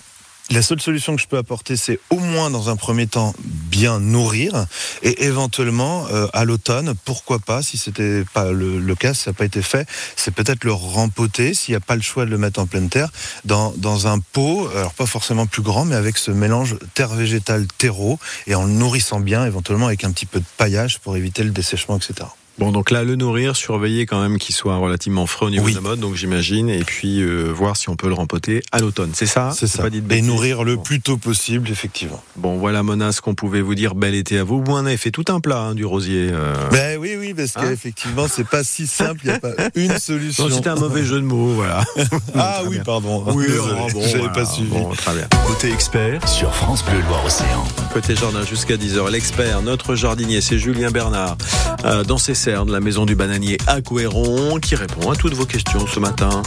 la 0.53 0.61
seule 0.61 0.79
solution 0.79 1.15
que 1.15 1.21
je 1.21 1.27
peux 1.27 1.37
apporter, 1.37 1.75
c'est 1.75 1.99
au 2.11 2.19
moins 2.19 2.51
dans 2.51 2.69
un 2.69 2.75
premier 2.75 3.07
temps 3.07 3.33
bien 3.43 3.99
nourrir 3.99 4.67
et 5.01 5.25
éventuellement 5.25 6.05
euh, 6.11 6.27
à 6.31 6.45
l'automne, 6.45 6.93
pourquoi 7.05 7.39
pas, 7.39 7.63
si 7.63 7.77
c'était 7.77 8.23
pas 8.33 8.51
le, 8.51 8.95
cas, 8.95 9.15
ça 9.15 9.31
n'a 9.31 9.33
pas 9.33 9.45
été 9.45 9.63
fait, 9.63 9.87
c'est 10.15 10.33
peut-être 10.33 10.63
le 10.63 10.71
rempoter 10.71 11.55
s'il 11.55 11.71
n'y 11.71 11.77
a 11.77 11.79
pas 11.79 11.95
le 11.95 12.03
choix 12.03 12.25
de 12.25 12.29
le 12.29 12.37
mettre 12.37 12.59
en 12.59 12.67
pleine 12.67 12.89
terre 12.89 13.09
dans, 13.45 13.73
dans 13.77 14.05
un 14.05 14.19
pot, 14.19 14.69
alors 14.75 14.93
pas 14.93 15.07
forcément 15.07 15.47
plus 15.47 15.63
grand, 15.63 15.85
mais 15.85 15.95
avec 15.95 16.17
ce 16.19 16.29
mélange 16.29 16.77
terre 16.93 17.09
végétale 17.09 17.65
terreau 17.79 18.19
et 18.45 18.53
en 18.53 18.65
le 18.65 18.71
nourrissant 18.71 19.19
bien, 19.19 19.47
éventuellement 19.47 19.87
avec 19.87 20.03
un 20.03 20.11
petit 20.11 20.27
peu 20.27 20.39
de 20.39 20.45
paillage 20.57 20.99
pour 20.99 21.17
éviter 21.17 21.43
le 21.43 21.49
dessèchement, 21.49 21.97
etc. 21.97 22.27
Bon, 22.59 22.71
donc 22.71 22.91
là, 22.91 23.03
le 23.03 23.15
nourrir, 23.15 23.55
surveiller 23.55 24.05
quand 24.05 24.21
même 24.21 24.37
qu'il 24.37 24.53
soit 24.53 24.75
relativement 24.75 25.25
frais 25.25 25.47
au 25.47 25.49
niveau 25.49 25.67
de 25.69 25.73
la 25.73 25.81
mode, 25.81 25.99
donc 25.99 26.13
j'imagine, 26.13 26.69
et 26.69 26.83
puis 26.83 27.19
euh, 27.19 27.51
voir 27.51 27.75
si 27.75 27.89
on 27.89 27.95
peut 27.95 28.07
le 28.07 28.13
rempoter 28.13 28.61
à 28.71 28.79
l'automne. 28.79 29.09
C'est 29.13 29.25
ça 29.25 29.51
C'est 29.55 29.65
ça. 29.65 29.81
Pas 29.81 29.89
dit 29.89 30.03
et 30.11 30.21
nourrir 30.21 30.63
le 30.63 30.77
plus 30.77 31.01
tôt 31.01 31.17
possible, 31.17 31.71
effectivement. 31.71 32.23
Bon, 32.35 32.57
voilà, 32.57 32.83
Mona, 32.83 33.11
ce 33.11 33.21
qu'on 33.21 33.33
pouvait 33.33 33.61
vous 33.61 33.73
dire. 33.73 33.95
Bel 33.95 34.13
été 34.13 34.37
à 34.37 34.43
vous. 34.43 34.63
Vous 34.63 34.73
en 34.73 34.85
avez 34.85 34.97
fait 34.97 35.09
tout 35.09 35.25
un 35.29 35.39
plat 35.39 35.61
hein, 35.61 35.75
du 35.75 35.83
rosier. 35.83 36.29
Euh... 36.31 36.53
Ben 36.71 36.99
oui, 36.99 37.15
oui, 37.19 37.33
parce 37.33 37.57
hein 37.57 37.61
qu'effectivement, 37.61 38.27
c'est 38.29 38.47
pas 38.47 38.63
si 38.63 38.85
simple. 38.85 39.21
Il 39.23 39.29
n'y 39.29 39.35
a 39.35 39.39
pas 39.39 39.53
une 39.75 39.97
solution. 39.97 40.47
C'était 40.49 40.69
un 40.69 40.75
mauvais 40.75 41.03
jeu 41.03 41.19
de 41.19 41.25
mots, 41.25 41.53
voilà. 41.53 41.83
ah 42.35 42.61
oui, 42.67 42.77
pardon. 42.85 43.23
Oui, 43.33 43.45
oh, 43.59 43.87
bon, 43.91 44.01
j'avais 44.07 44.31
pas 44.31 44.45
suivi. 44.45 44.69
Bon, 44.69 44.89
très 44.93 45.13
bien. 45.13 45.27
Côté 45.47 45.71
expert 45.71 46.27
sur 46.27 46.53
France 46.53 46.85
Bleu 46.85 47.01
Loire 47.07 47.25
Océan. 47.25 47.63
Côté 47.93 48.15
jardin 48.15 48.45
jusqu'à 48.45 48.75
10h. 48.75 49.09
L'expert, 49.09 49.63
notre 49.63 49.95
jardinier, 49.95 50.39
c'est 50.41 50.59
Julien 50.59 50.91
Bernard, 50.91 51.37
euh, 51.85 52.03
dans 52.03 52.19
ses 52.19 52.35
de 52.45 52.73
la 52.73 52.81
maison 52.81 53.05
du 53.05 53.15
bananier 53.15 53.55
à 53.67 53.81
Couéron, 53.81 54.59
qui 54.59 54.75
répond 54.75 55.09
à 55.09 55.15
toutes 55.15 55.33
vos 55.33 55.45
questions 55.45 55.87
ce 55.87 55.97
matin. 56.01 56.43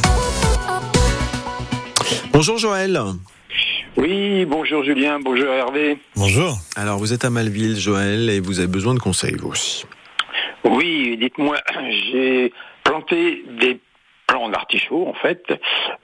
Bonjour 2.32 2.58
Joël. 2.58 3.00
Oui, 3.96 4.44
bonjour 4.44 4.84
Julien, 4.84 5.20
bonjour 5.20 5.48
Hervé. 5.48 5.96
Bonjour. 6.14 6.58
Alors 6.76 6.98
vous 6.98 7.14
êtes 7.14 7.24
à 7.24 7.30
Malville, 7.30 7.76
Joël, 7.76 8.28
et 8.28 8.40
vous 8.40 8.58
avez 8.58 8.68
besoin 8.68 8.92
de 8.92 8.98
conseils, 8.98 9.36
vous 9.38 9.48
aussi. 9.48 9.86
Oui, 10.64 11.16
dites-moi, 11.18 11.56
j'ai 12.12 12.52
planté 12.84 13.42
des 13.58 13.80
plants 14.26 14.50
d'artichauts, 14.50 15.08
en 15.08 15.14
fait. 15.14 15.42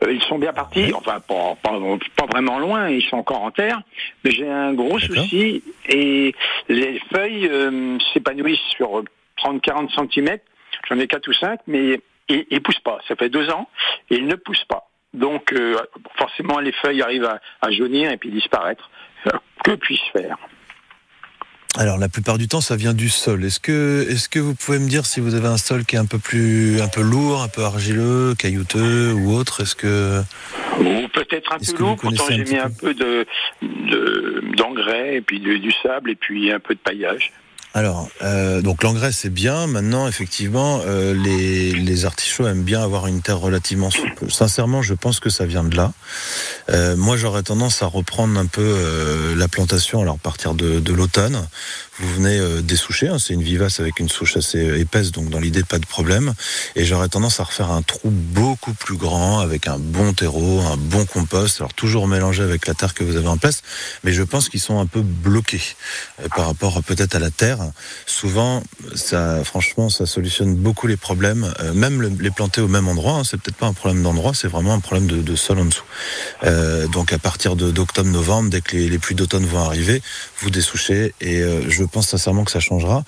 Euh, 0.02 0.10
ils 0.10 0.22
sont 0.22 0.38
bien 0.38 0.54
partis, 0.54 0.90
enfin 0.94 1.20
pas, 1.20 1.54
pas, 1.62 2.26
vraiment 2.32 2.58
loin, 2.58 2.88
ils 2.88 3.02
sont 3.02 3.18
encore 3.18 3.42
en 3.42 3.50
terre, 3.50 3.82
mais 4.24 4.30
j'ai 4.30 4.48
un 4.48 4.72
gros 4.72 4.98
souci, 4.98 5.62
et 5.86 6.34
les 6.70 6.98
feuilles 7.12 7.46
euh, 7.46 7.98
s'épanouissent 8.14 8.58
sur 8.74 9.02
30-40 9.42 10.10
cm, 10.12 10.38
j'en 10.88 10.98
ai 10.98 11.06
4 11.06 11.28
ou 11.28 11.32
5, 11.32 11.60
mais 11.66 12.00
ils 12.28 12.46
ne 12.50 12.58
poussent 12.58 12.80
pas. 12.80 12.98
Ça 13.08 13.16
fait 13.16 13.28
deux 13.28 13.48
ans, 13.50 13.68
et 14.10 14.16
ils 14.16 14.26
ne 14.26 14.36
poussent 14.36 14.64
pas. 14.64 14.88
Donc 15.14 15.52
euh, 15.52 15.76
forcément, 16.16 16.58
les 16.58 16.72
feuilles 16.72 17.02
arrivent 17.02 17.30
à, 17.60 17.70
jaunir 17.70 18.10
et 18.10 18.16
puis 18.16 18.30
disparaître. 18.30 18.90
Que 19.64 19.72
puis-je 19.72 20.18
faire 20.18 20.36
alors 21.78 21.96
la 21.96 22.10
plupart 22.10 22.36
du 22.36 22.48
temps, 22.48 22.60
ça 22.60 22.76
vient 22.76 22.92
du 22.92 23.08
sol. 23.08 23.42
Est-ce 23.46 23.58
que, 23.58 24.06
est-ce 24.10 24.28
que 24.28 24.38
vous 24.38 24.54
pouvez 24.54 24.78
me 24.78 24.86
dire 24.90 25.06
si 25.06 25.20
vous 25.20 25.34
avez 25.34 25.46
un 25.46 25.56
sol 25.56 25.86
qui 25.86 25.96
est 25.96 25.98
un 25.98 26.04
peu 26.04 26.18
plus, 26.18 26.82
un 26.82 26.88
peu 26.88 27.00
lourd, 27.00 27.40
un 27.40 27.48
peu 27.48 27.62
argileux, 27.62 28.34
caillouteux 28.38 29.14
ou 29.14 29.32
autre? 29.32 29.62
Est-ce 29.62 29.74
que 29.74 30.20
ou 30.78 31.08
peut-être 31.08 31.50
un 31.50 31.56
peu 31.56 31.78
lourd. 31.78 31.96
Pourtant, 31.96 32.24
j'ai 32.28 32.44
mis 32.44 32.58
un 32.58 32.68
peu? 32.68 32.92
de, 32.92 33.26
d'engrais 34.54 35.16
et 35.16 35.20
puis 35.22 35.40
du 35.40 35.72
sable 35.82 36.10
et 36.10 36.14
puis 36.14 36.52
un 36.52 36.60
peu 36.60 36.74
de 36.74 36.80
paillage. 36.80 37.32
Alors, 37.74 38.08
euh, 38.20 38.60
donc 38.60 38.82
l'engrais 38.82 39.12
c'est 39.12 39.30
bien. 39.30 39.66
Maintenant, 39.66 40.06
effectivement, 40.06 40.82
euh, 40.86 41.14
les, 41.14 41.72
les, 41.72 42.04
artichauts 42.04 42.46
aiment 42.46 42.64
bien 42.64 42.82
avoir 42.82 43.06
une 43.06 43.22
terre 43.22 43.38
relativement 43.38 43.90
souple. 43.90 44.30
Sincèrement, 44.30 44.82
je 44.82 44.92
pense 44.92 45.20
que 45.20 45.30
ça 45.30 45.46
vient 45.46 45.64
de 45.64 45.74
là. 45.74 45.92
Euh, 46.70 46.96
moi, 46.96 47.16
j'aurais 47.16 47.42
tendance 47.42 47.82
à 47.82 47.86
reprendre 47.86 48.38
un 48.38 48.46
peu 48.46 49.34
la 49.36 49.48
plantation, 49.48 50.02
alors 50.02 50.18
partir 50.18 50.54
de, 50.54 50.80
de 50.80 50.92
l'automne, 50.92 51.46
vous 51.98 52.14
venez 52.14 52.38
euh, 52.38 52.62
dessoucher. 52.62 53.08
Hein, 53.08 53.18
c'est 53.18 53.34
une 53.34 53.42
vivace 53.42 53.78
avec 53.78 54.00
une 54.00 54.08
souche 54.08 54.36
assez 54.36 54.80
épaisse, 54.80 55.12
donc 55.12 55.28
dans 55.28 55.38
l'idée 55.38 55.62
pas 55.62 55.78
de 55.78 55.86
problème. 55.86 56.34
Et 56.74 56.84
j'aurais 56.84 57.08
tendance 57.08 57.38
à 57.40 57.44
refaire 57.44 57.70
un 57.70 57.82
trou 57.82 58.10
beaucoup 58.10 58.72
plus 58.72 58.96
grand 58.96 59.40
avec 59.40 59.66
un 59.66 59.78
bon 59.78 60.12
terreau, 60.12 60.60
un 60.60 60.76
bon 60.76 61.04
compost. 61.04 61.60
Alors 61.60 61.74
toujours 61.74 62.08
mélangé 62.08 62.42
avec 62.42 62.66
la 62.66 62.74
terre 62.74 62.94
que 62.94 63.04
vous 63.04 63.16
avez 63.16 63.28
en 63.28 63.36
place, 63.36 63.62
mais 64.04 64.12
je 64.12 64.22
pense 64.22 64.48
qu'ils 64.48 64.60
sont 64.60 64.80
un 64.80 64.86
peu 64.86 65.02
bloqués 65.02 65.62
euh, 66.20 66.28
par 66.34 66.46
rapport 66.46 66.82
peut-être 66.82 67.14
à 67.14 67.18
la 67.18 67.30
terre. 67.30 67.58
Souvent, 68.06 68.62
ça, 68.94 69.44
franchement, 69.44 69.88
ça 69.88 70.06
solutionne 70.06 70.54
beaucoup 70.54 70.86
les 70.86 70.96
problèmes. 70.96 71.52
Euh, 71.60 71.72
même 71.72 72.02
les 72.20 72.30
planter 72.30 72.60
au 72.60 72.68
même 72.68 72.88
endroit, 72.88 73.14
hein, 73.14 73.22
c'est 73.24 73.40
peut-être 73.40 73.56
pas 73.56 73.66
un 73.66 73.72
problème 73.72 74.02
d'endroit, 74.02 74.32
c'est 74.34 74.48
vraiment 74.48 74.74
un 74.74 74.80
problème 74.80 75.06
de, 75.06 75.36
sol 75.36 75.58
en 75.58 75.64
dessous. 75.64 75.84
Euh, 76.44 76.86
donc 76.88 77.12
à 77.12 77.18
partir 77.18 77.56
d'octobre-novembre, 77.56 78.50
dès 78.50 78.60
que 78.60 78.76
les 78.76 78.98
pluies 78.98 79.14
d'automne 79.14 79.46
vont 79.46 79.60
arriver, 79.60 80.02
vous 80.42 80.50
dessouchez 80.50 81.14
et 81.20 81.42
je 81.68 81.82
je 81.82 81.86
pense 81.88 82.08
sincèrement 82.08 82.44
que 82.44 82.52
ça 82.52 82.60
changera. 82.60 83.02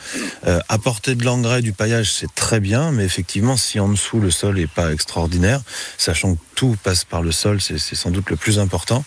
Euh, 0.47 0.59
apporter 0.69 1.15
de 1.15 1.25
l'engrais, 1.25 1.63
du 1.63 1.73
paillage, 1.73 2.13
c'est 2.13 2.33
très 2.35 2.59
bien, 2.59 2.91
mais 2.91 3.05
effectivement, 3.05 3.57
si 3.57 3.79
en 3.79 3.89
dessous 3.89 4.19
le 4.19 4.33
sol 4.33 4.57
n'est 4.57 4.67
pas 4.67 4.93
extraordinaire, 4.93 5.61
sachant 5.97 6.35
que 6.35 6.41
tout 6.57 6.77
passe 6.83 7.05
par 7.05 7.23
le 7.23 7.31
sol, 7.31 7.61
c'est 7.61 7.79
sans 7.79 8.11
doute 8.11 8.31
le 8.31 8.37
plus 8.37 8.59
important. 8.59 9.05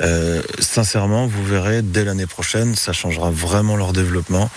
Euh, 0.00 0.42
sincèrement, 0.58 1.26
vous 1.26 1.44
verrez, 1.44 1.82
dès 1.82 2.04
l'année 2.04 2.26
prochaine, 2.26 2.74
ça 2.76 2.94
changera 2.94 3.30
vraiment 3.30 3.76
leur 3.76 3.92
développement. 3.92 4.50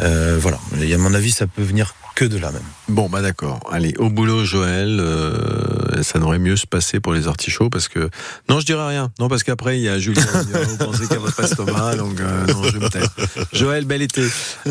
Euh, 0.00 0.38
voilà. 0.40 0.58
Et 0.80 0.94
à 0.94 0.98
mon 0.98 1.12
avis, 1.12 1.30
ça 1.30 1.46
peut 1.46 1.62
venir 1.62 1.94
que 2.14 2.24
de 2.24 2.38
là 2.38 2.50
même. 2.50 2.62
Bon, 2.88 3.10
bah 3.10 3.20
d'accord. 3.20 3.60
Allez, 3.70 3.94
au 3.98 4.08
boulot, 4.08 4.44
Joël. 4.44 4.98
Euh, 5.00 5.85
ça 6.02 6.18
n'aurait 6.18 6.38
mieux 6.38 6.56
se 6.56 6.66
passer 6.66 7.00
pour 7.00 7.12
les 7.12 7.28
artichauts 7.28 7.70
parce 7.70 7.88
que. 7.88 8.10
Non, 8.48 8.60
je 8.60 8.66
dirais 8.66 8.86
rien. 8.88 9.10
Non, 9.18 9.28
parce 9.28 9.42
qu'après, 9.44 9.78
il 9.78 9.82
y 9.82 9.88
a 9.88 9.98
Julien. 9.98 10.22
vous 10.22 10.76
pensez 10.78 11.02
qu'il 11.06 11.12
y 11.12 11.16
a 11.16 11.18
votre 11.18 11.40
estomac, 11.42 11.96
donc 11.96 12.20
euh, 12.20 12.46
non, 12.46 12.62
je 12.64 12.78
me 12.78 12.88
tais. 12.88 13.00
Joël, 13.52 13.84
bel 13.84 14.02
été. 14.02 14.22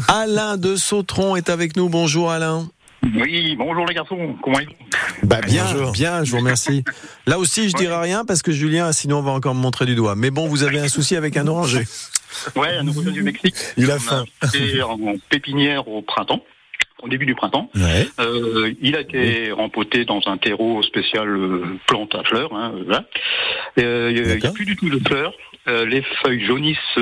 Alain 0.07 0.57
de 0.57 0.75
Sautron 0.75 1.35
est 1.35 1.49
avec 1.49 1.75
nous. 1.75 1.89
Bonjour, 1.89 2.31
Alain. 2.31 2.67
Oui, 3.13 3.55
bonjour 3.55 3.85
les 3.85 3.93
garçons, 3.93 4.35
comment 4.41 4.57
allez-vous? 4.57 5.27
Bah 5.27 5.41
Bien, 5.41 5.65
bien, 5.91 6.23
je 6.23 6.31
vous 6.31 6.37
remercie. 6.37 6.83
Là 7.27 7.37
aussi, 7.37 7.69
je 7.69 7.75
dirais 7.75 7.99
rien 7.99 8.25
parce 8.25 8.41
que 8.41 8.51
Julien, 8.51 8.91
sinon 8.91 9.19
on 9.19 9.21
va 9.21 9.31
encore 9.31 9.53
me 9.53 9.59
montrer 9.59 9.85
du 9.85 9.93
doigt. 9.93 10.15
Mais 10.15 10.31
bon, 10.31 10.47
vous 10.47 10.63
avez 10.63 10.79
un 10.79 10.87
souci 10.87 11.15
avec 11.15 11.37
un 11.37 11.45
oranger. 11.47 11.83
Ouais, 12.55 12.77
un 12.77 12.87
oranger 12.87 13.11
du 13.11 13.21
Mexique. 13.21 13.55
Il 13.77 13.91
a 13.91 13.99
faim. 13.99 14.25
en 14.41 15.15
pépinière 15.29 15.87
au 15.87 16.01
printemps 16.01 16.41
au 17.05 17.09
début 17.09 17.25
du 17.25 17.35
printemps. 17.35 17.69
Euh, 18.19 18.73
il 18.81 18.95
a 18.95 19.01
été 19.01 19.51
rempoté 19.51 20.05
dans 20.05 20.21
un 20.25 20.37
terreau 20.37 20.81
spécial 20.81 21.29
euh, 21.29 21.77
plante 21.87 22.15
à 22.15 22.23
fleurs. 22.23 22.53
Hein, 22.53 22.73
euh, 23.79 24.11
il 24.11 24.39
n'y 24.39 24.45
a 24.45 24.51
plus 24.51 24.65
du 24.65 24.75
tout 24.75 24.89
de 24.89 24.99
fleurs. 25.07 25.33
les 25.67 26.01
feuilles 26.23 26.43
jaunissent 26.43 26.99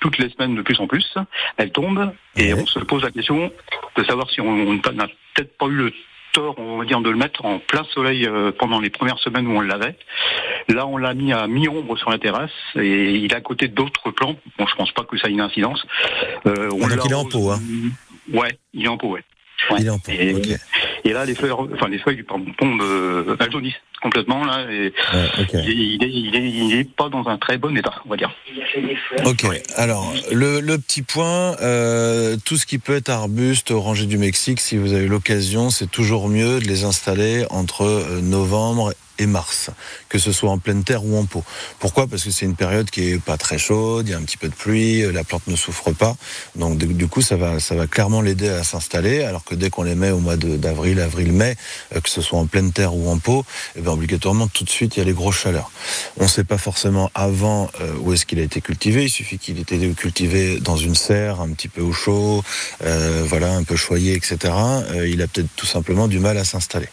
toutes 0.00 0.18
les 0.18 0.28
semaines 0.30 0.56
de 0.56 0.62
plus 0.62 0.80
en 0.80 0.86
plus. 0.86 1.14
Elles 1.56 1.70
tombent 1.70 2.12
et 2.36 2.54
on 2.54 2.66
se 2.66 2.80
pose 2.80 3.02
la 3.02 3.10
question 3.10 3.50
de 3.96 4.04
savoir 4.04 4.30
si 4.30 4.40
on 4.40 4.74
n'a 4.74 5.08
peut-être 5.34 5.56
pas 5.56 5.66
eu 5.66 5.76
le 5.76 5.92
tort, 6.32 6.58
on 6.58 6.78
va 6.78 6.84
dire, 6.84 7.00
de 7.00 7.08
le 7.08 7.16
mettre 7.16 7.44
en 7.44 7.58
plein 7.58 7.84
soleil 7.94 8.28
pendant 8.58 8.80
les 8.80 8.90
premières 8.90 9.18
semaines 9.18 9.46
où 9.46 9.52
on 9.52 9.60
l'avait. 9.60 9.96
Là, 10.68 10.86
on 10.86 10.96
l'a 10.96 11.14
mis 11.14 11.32
à 11.32 11.46
mi-ombre 11.46 11.96
sur 11.96 12.10
la 12.10 12.18
terrasse 12.18 12.50
et 12.74 13.14
il 13.14 13.32
est 13.32 13.34
à 13.34 13.40
côté 13.40 13.68
d'autres 13.68 14.10
plants. 14.10 14.36
Bon, 14.58 14.66
je 14.66 14.74
pense 14.74 14.92
pas 14.92 15.04
que 15.04 15.16
ça 15.16 15.28
ait 15.28 15.32
une 15.32 15.40
incidence. 15.40 15.86
on 16.44 16.50
Donc 16.50 17.04
il 17.04 17.12
est 17.12 17.14
en 17.14 17.24
pot, 17.24 17.50
hein 17.50 17.60
Ouais, 18.32 18.58
il 18.72 18.84
est 18.84 18.88
en 18.88 18.96
pot, 18.96 19.08
ouais. 19.08 19.22
Il 19.78 19.86
est 19.86 19.90
en 19.90 19.98
pot, 19.98 20.12
et, 20.12 21.12
là, 21.12 21.24
les 21.24 21.34
feuilles, 21.34 21.52
enfin 21.52 21.88
les 21.88 21.98
feuilles 21.98 22.24
tombent, 22.24 22.82
euh, 22.82 23.36
jaunissent 23.50 23.74
complètement 24.02 24.44
là. 24.44 24.66
Et 24.70 24.92
il, 25.64 26.74
est, 26.74 26.90
pas 26.96 27.08
dans 27.08 27.26
un 27.28 27.38
très 27.38 27.58
bon 27.58 27.76
état, 27.76 27.94
on 28.04 28.10
va 28.10 28.16
dire. 28.16 28.34
Ok. 29.24 29.46
Alors 29.76 30.12
le, 30.32 30.76
petit 30.76 31.02
point, 31.02 31.56
euh, 31.62 32.36
tout 32.44 32.56
ce 32.56 32.66
qui 32.66 32.78
peut 32.78 32.96
être 32.96 33.08
arbuste, 33.08 33.70
orangé 33.70 34.06
du 34.06 34.18
Mexique, 34.18 34.60
si 34.60 34.76
vous 34.76 34.92
avez 34.92 35.06
l'occasion, 35.06 35.70
c'est 35.70 35.90
toujours 35.90 36.28
mieux 36.28 36.60
de 36.60 36.66
les 36.66 36.84
installer 36.84 37.44
entre 37.50 37.82
euh, 37.82 38.20
novembre 38.20 38.92
et 39.18 39.26
mars, 39.26 39.70
que 40.08 40.18
ce 40.18 40.32
soit 40.32 40.50
en 40.50 40.58
pleine 40.58 40.84
terre 40.84 41.04
ou 41.04 41.16
en 41.16 41.24
pot. 41.24 41.44
Pourquoi? 41.78 42.06
Parce 42.06 42.24
que 42.24 42.30
c'est 42.30 42.46
une 42.46 42.56
période 42.56 42.90
qui 42.90 43.12
est 43.12 43.22
pas 43.22 43.36
très 43.36 43.58
chaude, 43.58 44.08
il 44.08 44.12
y 44.12 44.14
a 44.14 44.18
un 44.18 44.22
petit 44.22 44.36
peu 44.36 44.48
de 44.48 44.54
pluie, 44.54 45.10
la 45.12 45.24
plante 45.24 45.46
ne 45.46 45.56
souffre 45.56 45.92
pas, 45.92 46.16
donc 46.54 46.78
du 46.78 47.06
coup 47.08 47.22
ça 47.22 47.36
va, 47.36 47.60
ça 47.60 47.74
va 47.74 47.86
clairement 47.86 48.20
l'aider 48.20 48.48
à 48.48 48.64
s'installer. 48.64 49.24
Alors 49.24 49.44
que 49.44 49.54
dès 49.54 49.70
qu'on 49.70 49.82
les 49.82 49.94
met 49.94 50.10
au 50.10 50.18
mois 50.18 50.36
d'avril, 50.36 51.00
avril-mai, 51.00 51.56
euh, 51.94 52.00
que 52.00 52.10
ce 52.10 52.20
soit 52.20 52.38
en 52.38 52.46
pleine 52.46 52.72
terre 52.72 52.94
ou 52.94 53.08
en 53.08 53.18
pot, 53.18 53.44
eh 53.76 53.80
bien, 53.80 53.92
obligatoirement 53.92 54.48
tout 54.48 54.64
de 54.64 54.70
suite 54.70 54.96
il 54.96 55.00
y 55.00 55.02
a 55.02 55.04
les 55.04 55.12
grosses 55.12 55.38
chaleurs. 55.38 55.70
On 56.18 56.24
ne 56.24 56.28
sait 56.28 56.44
pas 56.44 56.58
forcément 56.58 57.10
avant 57.14 57.70
euh, 57.80 57.92
où 58.00 58.12
est-ce 58.12 58.26
qu'il 58.26 58.38
a 58.38 58.42
été 58.42 58.60
cultivé. 58.60 59.04
Il 59.04 59.10
suffit 59.10 59.38
qu'il 59.38 59.58
ait 59.58 59.62
été 59.62 59.78
cultivé 59.94 60.60
dans 60.60 60.76
une 60.76 60.94
serre, 60.94 61.40
un 61.40 61.50
petit 61.50 61.68
peu 61.68 61.80
au 61.80 61.92
chaud, 61.92 62.42
euh, 62.84 63.24
voilà, 63.26 63.52
un 63.52 63.64
peu 63.64 63.76
choyé, 63.76 64.14
etc. 64.14 64.54
il 65.06 65.22
a 65.22 65.26
peut-être 65.26 65.48
tout 65.56 65.66
simplement 65.66 66.08
du 66.08 66.18
mal 66.18 66.38
à 66.38 66.44
s'installer. 66.44 66.88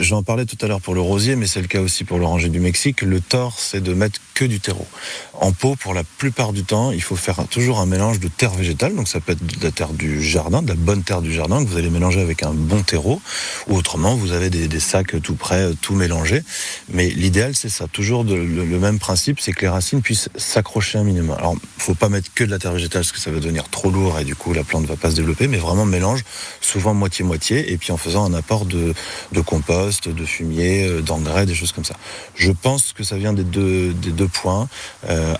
J'en 0.00 0.22
parlais 0.22 0.44
tout 0.44 0.56
à 0.60 0.66
l'heure 0.66 0.80
pour 0.80 0.94
le 0.94 1.00
rosier 1.00 1.27
mais 1.36 1.46
c'est 1.46 1.60
le 1.60 1.68
cas 1.68 1.80
aussi 1.80 2.04
pour 2.04 2.18
l'oranger 2.18 2.48
du 2.48 2.60
Mexique. 2.60 3.02
Le 3.02 3.20
tort, 3.20 3.58
c'est 3.58 3.82
de 3.82 3.92
mettre 3.92 4.20
que 4.38 4.44
du 4.44 4.60
terreau. 4.60 4.86
En 5.34 5.50
pot, 5.50 5.74
pour 5.74 5.94
la 5.94 6.04
plupart 6.04 6.52
du 6.52 6.62
temps, 6.62 6.92
il 6.92 7.02
faut 7.02 7.16
faire 7.16 7.44
toujours 7.50 7.80
un 7.80 7.86
mélange 7.86 8.20
de 8.20 8.28
terre 8.28 8.52
végétale. 8.52 8.94
Donc 8.94 9.08
ça 9.08 9.18
peut 9.18 9.32
être 9.32 9.44
de 9.44 9.64
la 9.64 9.72
terre 9.72 9.92
du 9.92 10.22
jardin, 10.22 10.62
de 10.62 10.68
la 10.68 10.76
bonne 10.76 11.02
terre 11.02 11.22
du 11.22 11.32
jardin 11.32 11.64
que 11.64 11.68
vous 11.68 11.76
allez 11.76 11.90
mélanger 11.90 12.20
avec 12.20 12.44
un 12.44 12.52
bon 12.52 12.84
terreau. 12.84 13.20
Ou 13.66 13.76
autrement, 13.76 14.14
vous 14.14 14.30
avez 14.30 14.48
des, 14.48 14.78
sacs 14.78 15.20
tout 15.22 15.34
prêts, 15.34 15.70
tout 15.82 15.94
mélangés. 15.94 16.44
Mais 16.92 17.08
l'idéal, 17.08 17.56
c'est 17.56 17.68
ça. 17.68 17.88
Toujours 17.88 18.22
le, 18.22 18.78
même 18.78 19.00
principe, 19.00 19.40
c'est 19.40 19.52
que 19.52 19.62
les 19.62 19.68
racines 19.68 20.02
puissent 20.02 20.28
s'accrocher 20.36 20.98
un 20.98 21.04
minimum. 21.04 21.36
Alors, 21.36 21.56
faut 21.78 21.94
pas 21.94 22.08
mettre 22.08 22.32
que 22.32 22.44
de 22.44 22.50
la 22.50 22.60
terre 22.60 22.72
végétale 22.72 23.02
parce 23.02 23.10
que 23.10 23.18
ça 23.18 23.32
va 23.32 23.40
devenir 23.40 23.68
trop 23.68 23.90
lourd 23.90 24.20
et 24.20 24.24
du 24.24 24.36
coup 24.36 24.52
la 24.52 24.62
plante 24.62 24.86
va 24.86 24.94
pas 24.94 25.10
se 25.10 25.16
développer. 25.16 25.48
Mais 25.48 25.58
vraiment 25.58 25.84
mélange, 25.84 26.22
souvent 26.60 26.94
moitié-moitié, 26.94 27.72
et 27.72 27.76
puis 27.76 27.90
en 27.90 27.96
faisant 27.96 28.24
un 28.24 28.34
apport 28.34 28.66
de, 28.66 28.94
de 29.32 29.40
compost, 29.40 30.08
de 30.08 30.24
fumier, 30.24 30.86
euh, 30.86 31.02
d'engrais, 31.02 31.44
des 31.44 31.56
choses 31.56 31.72
comme 31.72 31.84
ça. 31.84 31.96
Je 32.36 32.52
pense 32.52 32.92
que 32.92 33.02
ça 33.02 33.16
vient 33.16 33.32
des 33.32 33.44
deux, 33.44 33.92
des 33.94 34.12
deux 34.12 34.27
deux 34.28 34.40
points. 34.40 34.68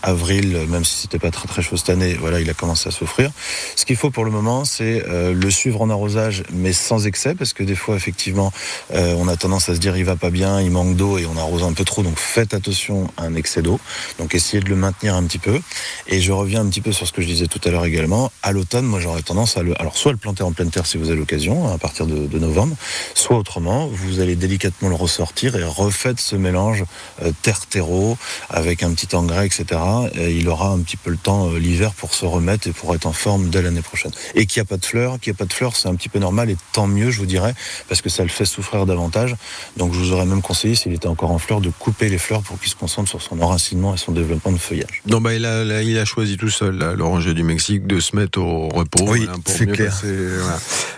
avril, 0.03 0.67
même 0.69 0.85
si 0.85 0.97
c'était 1.03 1.19
pas 1.19 1.31
très 1.31 1.49
très 1.49 1.63
chaud 1.63 1.77
cette 1.77 1.91
année, 1.91 2.15
voilà, 2.15 2.41
il 2.41 2.49
a 2.51 2.55
commencé 2.55 2.89
à 2.89 2.93
souffrir. 2.93 3.31
Ce 3.77 3.85
qu'il 3.85 3.97
faut 3.97 4.11
pour 4.11 4.25
le 4.25 4.31
moment, 4.31 4.65
c'est 4.65 5.05
le 5.07 5.51
suivre 5.51 5.83
en 5.83 5.91
arrosage, 5.91 6.43
mais 6.53 6.73
sans 6.73 7.07
excès, 7.07 7.35
parce 7.35 7.53
que 7.53 7.63
des 7.63 7.75
fois, 7.75 7.97
effectivement, 7.97 8.53
on 8.93 9.29
a 9.29 9.37
tendance 9.37 9.69
à 9.69 9.75
se 9.75 9.81
dire 9.81 9.97
il 9.97 10.05
va 10.05 10.17
pas 10.17 10.31
bien, 10.31 10.61
il 10.61 10.71
manque 10.71 10.97
d'eau 10.97 11.19
et 11.19 11.27
on 11.27 11.37
arrose 11.37 11.63
un 11.63 11.73
peu 11.73 11.85
trop. 11.85 12.03
Donc 12.03 12.19
faites 12.19 12.55
attention 12.55 13.09
à 13.17 13.25
un 13.25 13.35
excès 13.35 13.63
d'eau. 13.63 13.81
Donc 14.19 14.35
essayez 14.35 14.63
de 14.63 14.69
le 14.69 14.77
maintenir 14.77 15.15
un 15.15 15.25
petit 15.25 15.39
peu. 15.39 15.61
Et 16.07 16.21
je 16.21 16.33
reviens 16.33 16.61
un 16.61 16.69
petit 16.69 16.81
peu 16.81 16.93
sur 16.93 17.07
ce 17.07 17.13
que 17.13 17.23
je 17.23 17.27
disais 17.27 17.47
tout 17.47 17.61
à 17.65 17.71
l'heure 17.71 17.85
également. 17.85 18.33
À 18.43 18.53
l'automne, 18.53 18.85
moi 18.85 19.01
j'aurais 19.01 19.23
tendance 19.23 19.57
à 19.57 19.63
le, 19.63 19.79
alors 19.81 19.97
soit 19.97 20.13
le 20.13 20.19
planter 20.19 20.43
en 20.43 20.53
pleine 20.53 20.71
terre 20.71 20.87
si 20.87 20.99
vous 20.99 21.11
avez 21.11 21.19
l'occasion, 21.19 21.73
à 21.73 21.79
partir 21.79 22.07
de, 22.07 22.39
novembre, 22.39 22.77
soit 23.15 23.37
autrement, 23.37 23.89
vous 23.89 24.21
allez 24.21 24.37
délicatement 24.37 24.89
le 24.89 24.95
ressortir 24.95 25.57
et 25.57 25.65
refaites 25.65 26.21
ce 26.21 26.37
mélange 26.37 26.85
euh, 27.23 27.33
terre-terreau 27.43 28.17
avec 28.49 28.78
un 28.83 28.93
petit 28.93 29.15
engrais, 29.15 29.47
etc. 29.47 29.81
Et 30.15 30.37
il 30.37 30.49
aura 30.49 30.69
un 30.69 30.79
petit 30.81 30.97
peu 30.97 31.11
le 31.11 31.17
temps 31.17 31.51
euh, 31.51 31.59
l'hiver 31.59 31.93
pour 31.93 32.15
se 32.15 32.25
remettre 32.25 32.69
et 32.69 32.73
pour 32.73 32.95
être 32.95 33.07
en 33.07 33.13
forme 33.13 33.51
dès 33.51 33.63
l'année 33.63 33.83
prochaine. 33.83 34.13
Et 34.35 34.47
qu'il 34.47 34.61
n'y 34.61 34.67
a 34.67 34.69
pas 34.69 34.77
de 34.77 34.85
fleurs, 34.85 35.19
qu'il 35.21 35.33
n'y 35.33 35.37
a 35.37 35.39
pas 35.39 35.45
de 35.47 35.53
fleurs, 35.53 35.77
c'est 35.77 35.89
un 35.89 35.95
petit 35.95 36.09
peu 36.09 36.19
normal 36.19 36.51
et 36.51 36.57
tant 36.73 36.87
mieux, 36.87 37.11
je 37.11 37.19
vous 37.19 37.27
dirais, 37.27 37.55
parce 37.89 38.03
que 38.03 38.09
ça 38.09 38.23
le 38.23 38.29
fait 38.29 38.45
souffrir 38.45 38.87
davantage. 38.87 39.37
Donc 39.77 39.93
je 39.93 39.99
vous 39.99 40.13
aurais 40.13 40.27
même 40.27 40.43
conseillé, 40.43 40.75
s'il 40.75 40.93
était 40.95 41.09
encore 41.09 41.31
en 41.31 41.39
fleurs, 41.39 41.61
de 41.61 41.71
couper 41.71 42.09
les 42.09 42.19
fleurs 42.19 42.43
pour 42.43 42.59
qu'il 42.59 42.71
se 42.71 42.77
concentre 42.77 43.09
sur 43.09 43.23
son 43.23 43.41
enracinement 43.41 43.95
et 43.95 43.99
son 43.99 44.13
développement 44.13 44.53
de 44.53 44.59
feuillage. 44.59 45.03
Non, 45.07 45.21
bah, 45.21 45.35
il, 45.35 45.45
a, 45.47 45.83
il 45.83 45.99
a 45.99 46.05
choisi 46.05 46.37
tout 46.37 46.51
seul, 46.51 46.77
l'oranger 46.97 47.35
du 47.35 47.43
Mexique, 47.43 47.87
de 47.87 48.01
se 48.01 48.17
mettre 48.17 48.41
au 48.41 48.69
repos. 48.69 49.05
Oui, 49.09 49.29
c'est 49.47 49.67
clair. 49.67 50.01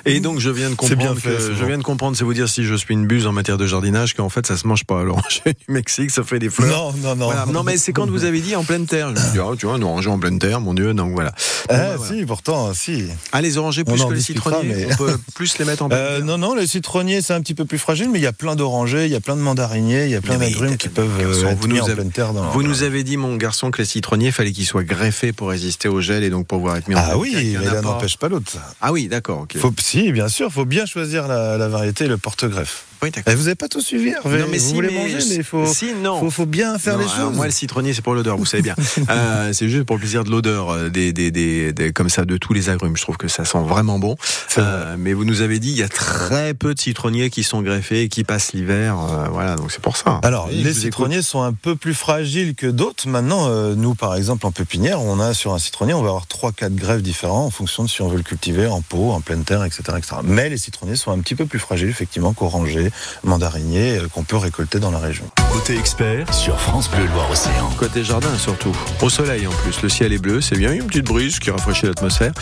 Et 0.07 0.21
donc, 0.21 0.39
je 0.39 0.51
viens 0.51 0.71
de 0.71 0.75
comprendre, 0.75 1.19
je 1.21 1.65
viens 1.65 1.79
de 1.79 1.83
comprendre, 1.83 2.17
c'est 2.17 2.25
vous 2.25 2.35
dire 2.35 2.49
si 2.49 2.65
je 2.65 2.75
suis 2.75 2.95
une 2.95 3.07
buse 3.07 3.27
en 3.27 3.33
matière 3.33 3.59
de 3.59 3.67
jardinage, 3.67 4.15
qu'en 4.15 4.29
fait, 4.29 4.47
ça 4.47 4.57
se 4.57 4.67
mange 4.67 4.85
pas. 4.85 5.03
L'oranger 5.03 5.41
du 5.47 5.73
Mexique, 5.73 6.11
ça 6.11 6.23
fait 6.23 6.39
des 6.39 6.51
fleurs. 6.51 6.95
Non, 6.97 7.15
non, 7.15 7.17
non. 7.17 7.53
Non, 7.53 7.63
mais 7.63 7.70
c'est 7.77 7.93
quand 7.93 8.09
vous 8.09 8.25
avez 8.25 8.41
dit 8.41 8.57
en 8.57 8.65
pleine 8.65 8.87
terre. 8.87 9.09
Je 9.15 9.21
me 9.21 9.33
dis, 9.33 9.39
ah, 9.39 9.57
tu 9.59 9.67
vois, 9.67 9.77
un 9.77 9.83
oranger 9.83 10.11
en 10.11 10.19
pleine 10.19 10.39
terre, 10.39 10.61
mon 10.61 10.75
Dieu, 10.75 10.95
donc 10.95 11.13
voilà. 11.13 11.33
ah, 11.69 11.97
si, 12.07 12.25
pourtant, 12.25 12.73
si. 12.75 13.05
Ah, 13.33 13.41
les 13.41 13.59
orangers 13.59 13.85
plus 13.85 14.03
que 14.05 14.13
les 14.13 14.21
citronniers, 14.21 14.87
on 14.91 14.97
peut 14.97 15.19
plus 15.35 15.59
les 15.59 15.65
mettre 15.65 15.83
en 15.83 15.89
pleine 15.89 16.01
euh, 16.01 16.17
terre. 16.19 16.27
Non, 16.27 16.39
non, 16.39 16.55
les 16.55 16.67
citronniers, 16.67 17.23
c'est 17.23 17.33
un 17.33 17.41
petit 17.41 17.55
peu 17.55 17.65
plus 17.65 17.79
fragile, 17.79 18.11
mais 18.11 18.19
il 18.19 18.23
y 18.23 18.27
a 18.27 18.33
plein 18.33 18.57
d'orangers, 18.57 19.07
il 19.07 19.13
y 19.13 19.17
a 19.17 19.21
plein 19.21 19.37
de 19.37 19.43
mandariniers, 19.43 20.05
il 20.05 20.11
y 20.11 20.17
a 20.17 20.21
plein 20.21 20.39
d'agrumes 20.39 20.77
qui 20.77 20.89
peuvent 20.89 21.21
euh, 21.21 21.49
être 21.49 21.67
mis 21.67 21.81
en 21.81 21.87
pleine 21.87 22.11
terre. 22.11 22.33
Vous 22.33 22.63
nous 22.63 22.83
avez 22.83 23.05
dit, 23.05 23.17
mon 23.17 23.37
garçon, 23.37 23.71
que 23.71 23.79
les 23.79 23.87
citronniers, 23.87 24.33
fallait 24.33 24.53
qu'ils 24.53 24.67
soient 24.67 24.85
greffés 24.85 25.33
pour 25.33 25.49
résister 25.51 25.89
au 25.89 26.01
gel 26.01 26.25
et 26.25 26.31
donc 26.31 26.47
pouvoir 26.47 26.77
être 26.77 26.89
mis 26.89 26.95
en 26.95 26.99
Ah 27.03 27.19
oui, 27.19 27.35
mais 27.35 27.65
l'un 27.65 27.83
n'empêche 27.83 28.17
pas 28.17 28.29
l'autre. 28.29 28.53
Ah 28.81 28.93
oui, 28.93 29.09
d'accord. 29.09 29.47
Faut, 29.57 29.73
si, 29.81 30.13
bien 30.13 30.29
sûr, 30.29 30.49
il 30.49 30.53
faut 30.53 30.65
bien 30.65 30.87
choisir 30.87 31.29
la, 31.29 31.57
la 31.57 31.69
variété 31.69 32.05
et 32.05 32.09
le 32.09 32.19
porte-greffe. 32.19 32.85
Oui, 33.03 33.11
vous 33.27 33.43
n'avez 33.45 33.55
pas 33.55 33.69
tout 33.69 33.81
suivi, 33.81 34.11
Hervé. 34.11 34.41
Non, 34.41 34.47
mais 34.51 34.59
vous 34.59 34.69
si, 34.69 34.75
voulez 34.75 34.91
manger, 34.91 35.19
mais 35.29 35.37
il 35.37 35.45
faut, 35.45 35.65
faut, 35.65 36.31
faut, 36.31 36.47
bien 36.47 36.79
faire 36.79 36.99
les 36.99 37.05
choses. 37.05 37.35
Moi, 37.35 37.47
le 37.47 37.53
citronnier, 37.53 37.95
c'est 37.95 38.03
pour 38.03 38.15
l'odeur, 38.15 38.37
vous 38.37 38.45
savez 38.45 38.63
bien. 38.63 38.75
euh, 39.11 39.53
c'est 39.53 39.69
juste 39.69 39.85
pour 39.85 39.97
le 39.97 40.01
plaisir 40.01 40.25
de 40.25 40.31
l'odeur, 40.31 40.71
euh, 40.71 40.89
des, 40.91 41.13
des, 41.13 41.31
des, 41.31 41.73
des, 41.73 41.93
comme 41.93 42.11
ça, 42.11 42.25
de 42.25 42.37
tous 42.37 42.53
les 42.53 42.69
agrumes. 42.69 42.97
Je 42.97 43.03
trouve 43.03 43.17
que 43.17 43.29
ça 43.29 43.45
sent 43.45 43.63
vraiment 43.67 43.99
bon. 43.99 44.17
Euh, 44.59 44.97
mais 44.99 45.15
vous 45.15 45.25
nous 45.25 45.41
avez 45.41 45.59
dit, 45.59 45.71
il 45.71 45.79
y 45.79 45.83
a 45.83 45.89
très 45.89 46.53
peu 46.53 46.75
de 46.75 46.81
citronniers 46.81 47.31
qui 47.31 47.43
sont 47.43 47.63
greffés 47.63 48.03
et 48.03 48.09
qui 48.09 48.23
passent 48.25 48.53
l'hiver. 48.53 48.97
Euh, 48.99 49.29
voilà, 49.31 49.57
donc 49.57 49.73
c'est 49.73 49.83
pour 49.83 49.97
ça. 49.97 50.21
Alors, 50.23 50.49
les 50.51 50.75
citronniers 50.75 51.23
sont 51.23 51.43
un 51.43 51.53
peu 51.53 51.77
plus 51.77 51.95
fragiles 51.95 52.55
que 52.55 52.67
d'autres. 52.67 53.09
Maintenant, 53.09 53.49
nous, 53.77 53.95
par 53.95 54.15
exemple, 54.15 54.47
en 54.47 54.51
pépinière, 54.51 55.01
on 55.01 55.21
a 55.21 55.33
sur 55.33 55.55
un 55.55 55.59
citronnier, 55.59 55.95
on 55.95 56.03
va 56.03 56.09
avoir 56.09 56.27
3-4 56.27 56.75
greffes 56.75 57.03
différents 57.03 57.47
en 57.47 57.51
fonction 57.51 57.85
de 57.85 57.89
si 57.89 58.03
on 58.03 58.09
veut 58.09 58.19
le 58.19 58.23
cultiver 58.23 58.67
en 58.67 58.83
pot, 58.83 59.13
en 59.13 59.21
pleine 59.21 59.45
terre, 59.45 59.65
etc., 59.65 59.83
etc. 59.97 60.17
Mais 60.23 60.49
les 60.49 60.59
citronniers 60.59 60.97
sont 60.97 61.11
un 61.11 61.19
petit 61.21 61.35
peu 61.35 61.47
plus 61.47 61.59
fragiles, 61.59 61.89
effectivement, 61.89 62.33
qu'orangers, 62.33 62.90
mandariniers 63.25 63.99
euh, 63.99 64.09
qu'on 64.09 64.25
peut 64.25 64.37
récolter 64.37 64.79
dans 64.79 64.91
la 64.91 64.99
région. 64.99 65.25
Côté 65.53 65.79
expert 65.79 66.33
sur 66.33 66.61
France 66.61 66.91
Bleu 66.91 67.07
Loire-Océan. 67.15 67.71
Côté 67.79 68.05
jardin 68.05 68.37
surtout. 68.39 68.77
Au 69.03 69.11
soleil 69.11 69.47
en 69.47 69.51
plus. 69.51 69.83
Le 69.83 69.89
ciel 69.89 70.13
est 70.13 70.19
bleu, 70.19 70.41
c'est 70.41 70.57
bien. 70.57 70.73
Une 70.73 70.87
petite 70.87 71.07
brise 71.07 71.39
qui 71.39 71.51
rafraîchit 71.51 71.87
l'atmosphère. 71.87 72.33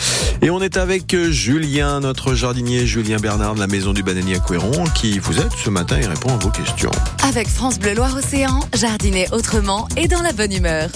Et 0.41 0.49
on 0.49 0.61
est 0.61 0.77
avec 0.77 1.13
euh, 1.13 1.31
Julien, 1.31 1.99
notre 1.99 2.33
jardinier 2.33 2.85
Julien 2.85 3.17
Bernard 3.17 3.55
de 3.55 3.59
la 3.59 3.67
maison 3.67 3.93
du 3.93 4.03
bananier 4.03 4.35
à 4.35 4.39
Couéron, 4.39 4.83
qui 4.95 5.19
vous 5.19 5.39
aide 5.39 5.51
ce 5.63 5.69
matin 5.69 5.97
et 5.97 6.05
répond 6.05 6.33
à 6.33 6.37
vos 6.37 6.49
questions. 6.49 6.91
Avec 7.27 7.47
France 7.47 7.79
Bleu 7.79 7.93
Loire-Océan, 7.93 8.59
jardiner 8.75 9.27
autrement 9.31 9.87
et 9.97 10.07
dans 10.07 10.21
la 10.21 10.31
bonne 10.31 10.53
humeur. 10.53 10.89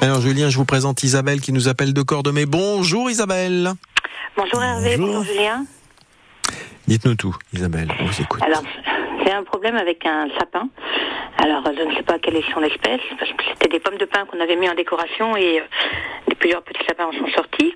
Alors 0.00 0.20
Julien, 0.20 0.48
je 0.48 0.56
vous 0.56 0.64
présente 0.64 1.02
Isabelle 1.02 1.40
qui 1.40 1.52
nous 1.52 1.68
appelle 1.68 1.92
de 1.92 2.02
Cordemais. 2.02 2.46
Bonjour 2.46 3.10
Isabelle. 3.10 3.72
Bonjour 4.36 4.62
Hervé, 4.62 4.96
bonjour 4.96 5.24
Julien. 5.24 5.64
Dites-nous 6.88 7.16
tout, 7.16 7.36
Isabelle, 7.52 7.92
on 8.00 8.06
vous 8.06 8.20
écoute. 8.22 8.40
Alors, 8.42 8.62
j'ai 9.22 9.30
un 9.30 9.44
problème 9.44 9.76
avec 9.76 10.06
un 10.06 10.26
sapin. 10.38 10.70
Alors, 11.40 11.62
je 11.76 11.82
ne 11.82 11.94
sais 11.94 12.02
pas 12.02 12.18
quelle 12.18 12.36
est 12.36 12.52
son 12.52 12.62
espèce, 12.62 13.00
parce 13.18 13.30
que 13.30 13.44
c'était 13.52 13.68
des 13.68 13.78
pommes 13.78 13.96
de 13.96 14.04
pin 14.04 14.26
qu'on 14.26 14.40
avait 14.40 14.56
mis 14.56 14.68
en 14.68 14.74
décoration 14.74 15.36
et 15.36 15.60
euh, 15.60 16.34
plusieurs 16.38 16.62
petits 16.62 16.84
sapins 16.86 17.06
en 17.06 17.12
sont 17.12 17.28
sortis. 17.28 17.74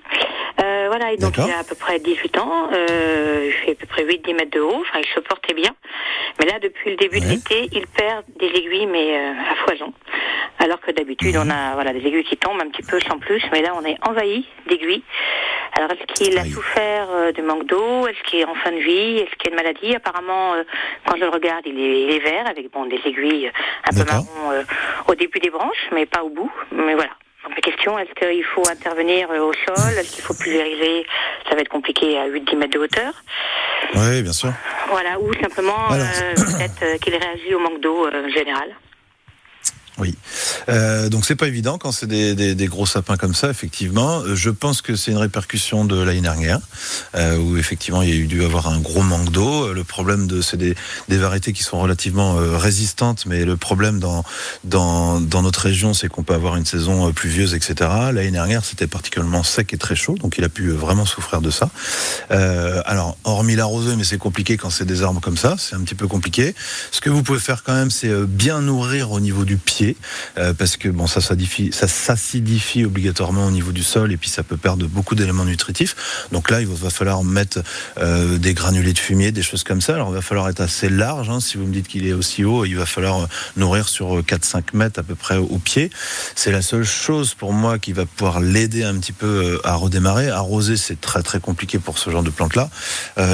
Euh, 0.61 0.87
voilà, 0.89 1.11
et 1.11 1.17
donc 1.17 1.37
il 1.37 1.51
a 1.51 1.59
à 1.59 1.63
peu 1.63 1.75
près 1.75 1.99
18 1.99 2.37
ans, 2.39 2.69
euh, 2.73 3.45
il 3.47 3.53
fait 3.53 3.71
à 3.71 3.75
peu 3.75 3.87
près 3.87 4.03
8-10 4.03 4.35
mètres 4.35 4.51
de 4.51 4.59
haut, 4.59 4.81
enfin 4.81 4.99
il 4.99 5.07
se 5.07 5.19
portait 5.19 5.53
bien. 5.53 5.71
Mais 6.39 6.45
là, 6.45 6.59
depuis 6.59 6.91
le 6.91 6.95
début 6.95 7.19
de 7.19 7.25
l'été, 7.25 7.69
il 7.71 7.85
perd 7.87 8.25
des 8.39 8.47
aiguilles, 8.47 8.87
mais 8.87 9.17
euh, 9.17 9.31
à 9.51 9.55
foison. 9.67 9.93
Alors 10.59 10.79
que 10.79 10.91
d'habitude, 10.91 11.35
on 11.37 11.49
a 11.49 11.73
voilà 11.73 11.93
des 11.93 11.99
aiguilles 11.99 12.23
qui 12.23 12.37
tombent 12.37 12.61
un 12.61 12.69
petit 12.69 12.83
peu 12.83 12.99
sans 13.01 13.17
plus, 13.17 13.43
mais 13.51 13.61
là, 13.61 13.73
on 13.75 13.85
est 13.85 13.97
envahi 14.07 14.47
d'aiguilles. 14.67 15.03
Alors, 15.75 15.89
est-ce 15.91 16.05
qu'il 16.13 16.37
a 16.37 16.45
souffert 16.45 17.07
euh, 17.11 17.31
de 17.31 17.41
manque 17.41 17.65
d'eau? 17.65 18.07
Est-ce 18.07 18.21
qu'il 18.29 18.39
est 18.39 18.45
en 18.45 18.53
fin 18.55 18.71
de 18.71 18.77
vie? 18.77 19.17
Est-ce 19.17 19.35
qu'il 19.37 19.45
y 19.45 19.47
a 19.47 19.49
une 19.49 19.55
maladie? 19.55 19.95
Apparemment, 19.95 20.53
euh, 20.53 20.63
quand 21.05 21.15
je 21.17 21.21
le 21.23 21.29
regarde, 21.29 21.63
il 21.65 21.79
est, 21.79 22.01
il 22.03 22.11
est, 22.11 22.19
vert, 22.19 22.47
avec 22.47 22.71
bon 22.71 22.85
des 22.85 22.99
aiguilles 23.05 23.51
un 23.89 23.93
peu 23.95 24.05
marron 24.05 24.27
au 25.07 25.15
début 25.15 25.39
des 25.39 25.49
branches, 25.49 25.89
mais 25.91 26.05
pas 26.05 26.23
au 26.23 26.29
bout. 26.29 26.51
Mais 26.71 26.93
voilà. 26.93 27.11
Donc 27.43 27.55
la 27.55 27.61
question, 27.61 27.99
est-ce 27.99 28.13
qu'il 28.13 28.43
faut 28.45 28.67
intervenir 28.69 29.29
au 29.29 29.51
sol? 29.53 29.91
Est-ce 29.97 30.15
qu'il 30.15 30.23
faut 30.23 30.33
pulvériser? 30.33 31.05
Ça 31.49 31.55
va 31.55 31.61
être 31.61 31.69
compliqué 31.69 32.17
à 32.17 32.27
8-10 32.27 32.55
mètres 32.55 32.73
de 32.73 32.79
hauteur. 32.79 33.13
Oui, 33.95 34.21
bien 34.21 34.31
sûr. 34.31 34.53
Voilà, 34.89 35.19
ou 35.19 35.33
simplement 35.33 35.89
peut-être 35.89 36.99
qu'il 37.01 37.15
réagit 37.15 37.53
au 37.53 37.59
manque 37.59 37.81
d'eau 37.81 38.09
général. 38.33 38.75
Oui. 39.99 40.15
Euh, 40.69 41.07
donc 41.09 41.23
c'est 41.23 41.35
pas 41.35 41.47
évident 41.47 41.77
quand 41.77 41.91
c'est 41.91 42.07
des, 42.07 42.67
gros 42.67 42.87
sapins 42.87 43.15
comme 43.15 43.35
ça, 43.35 43.49
effectivement. 43.49 44.21
Euh, 44.21 44.35
je 44.35 44.49
pense 44.49 44.81
que 44.81 44.95
c'est 44.95 45.11
une 45.11 45.17
répercussion 45.17 45.85
de 45.85 46.01
l'année 46.01 46.21
dernière, 46.21 46.59
euh, 47.15 47.37
où 47.37 47.57
effectivement 47.57 48.01
il 48.01 48.09
y 48.09 48.11
a 48.11 48.15
eu 48.15 48.25
dû 48.25 48.43
avoir 48.43 48.67
un 48.67 48.79
gros 48.79 49.03
manque 49.03 49.29
d'eau. 49.29 49.67
Euh, 49.67 49.73
le 49.73 49.83
problème 49.83 50.25
de 50.25 50.41
c'est 50.41 50.57
des, 50.57 50.75
variétés 51.09 51.53
qui 51.53 51.61
sont 51.61 51.79
relativement 51.79 52.35
résistantes, 52.57 53.25
mais 53.27 53.45
le 53.45 53.55
problème 53.55 53.99
dans 53.99 54.23
dans, 54.63 55.19
notre 55.19 55.61
région, 55.61 55.93
c'est 55.93 56.09
qu'on 56.09 56.23
peut 56.23 56.33
avoir 56.33 56.55
une 56.55 56.65
saison 56.65 57.13
pluvieuse, 57.13 57.53
etc. 57.53 57.89
L'année 58.11 58.31
dernière, 58.31 58.65
c'était 58.65 58.87
particulièrement 58.87 59.43
sec 59.43 59.73
et 59.73 59.77
très 59.77 59.95
chaud, 59.95 60.15
donc 60.19 60.37
il 60.37 60.43
a 60.43 60.49
pu 60.49 60.69
vraiment 60.71 61.05
souffrir 61.05 61.39
de 61.41 61.51
ça. 61.51 61.69
alors 62.29 63.15
hormis 63.23 63.55
l'arroseur, 63.55 63.95
mais 63.95 64.03
c'est 64.03 64.17
compliqué 64.17 64.57
quand 64.57 64.71
c'est 64.71 64.85
des 64.85 65.03
arbres 65.03 65.21
comme 65.21 65.37
ça, 65.37 65.55
c'est 65.59 65.75
un 65.75 65.81
petit 65.81 65.95
peu 65.95 66.07
compliqué. 66.07 66.55
Ce 66.91 66.99
que 66.99 67.09
vous 67.09 67.21
pouvez 67.21 67.39
faire 67.39 67.63
quand 67.63 67.73
même, 67.73 67.91
c'est 67.91 68.11
bien 68.25 68.61
nourrir 68.61 69.11
au 69.11 69.19
niveau 69.19 69.45
du 69.45 69.57
pied 69.57 69.82
euh, 70.37 70.53
parce 70.53 70.77
que 70.77 70.89
bon, 70.89 71.07
ça 71.07 71.21
s'acidifie 71.21 72.85
obligatoirement 72.85 73.45
au 73.45 73.51
niveau 73.51 73.71
du 73.71 73.83
sol 73.83 74.11
et 74.11 74.17
puis 74.17 74.29
ça 74.29 74.43
peut 74.43 74.57
perdre 74.57 74.87
beaucoup 74.87 75.15
d'éléments 75.15 75.45
nutritifs. 75.45 76.27
Donc 76.31 76.49
là, 76.49 76.61
il 76.61 76.67
va 76.67 76.89
falloir 76.89 77.23
mettre 77.23 77.59
euh, 77.97 78.37
des 78.37 78.53
granulés 78.53 78.93
de 78.93 78.99
fumier, 78.99 79.31
des 79.31 79.43
choses 79.43 79.63
comme 79.63 79.81
ça. 79.81 79.95
Alors 79.95 80.09
il 80.09 80.15
va 80.15 80.21
falloir 80.21 80.49
être 80.49 80.61
assez 80.61 80.89
large. 80.89 81.29
Hein. 81.29 81.39
Si 81.39 81.57
vous 81.57 81.65
me 81.65 81.73
dites 81.73 81.87
qu'il 81.87 82.07
est 82.07 82.13
aussi 82.13 82.43
haut, 82.43 82.65
il 82.65 82.75
va 82.75 82.85
falloir 82.85 83.21
euh, 83.21 83.27
nourrir 83.57 83.89
sur 83.89 84.21
4-5 84.21 84.63
mètres 84.73 84.99
à 84.99 85.03
peu 85.03 85.15
près 85.15 85.37
au 85.37 85.57
pied. 85.57 85.89
C'est 86.35 86.51
la 86.51 86.61
seule 86.61 86.85
chose 86.85 87.33
pour 87.33 87.53
moi 87.53 87.79
qui 87.79 87.93
va 87.93 88.05
pouvoir 88.05 88.39
l'aider 88.39 88.83
un 88.83 88.95
petit 88.95 89.11
peu 89.11 89.59
à 89.63 89.75
redémarrer. 89.75 90.29
Arroser, 90.29 90.77
c'est 90.77 90.99
très 90.99 91.21
très 91.21 91.39
compliqué 91.39 91.79
pour 91.79 91.97
ce 91.97 92.09
genre 92.09 92.23
de 92.23 92.29
plante-là. 92.29 92.69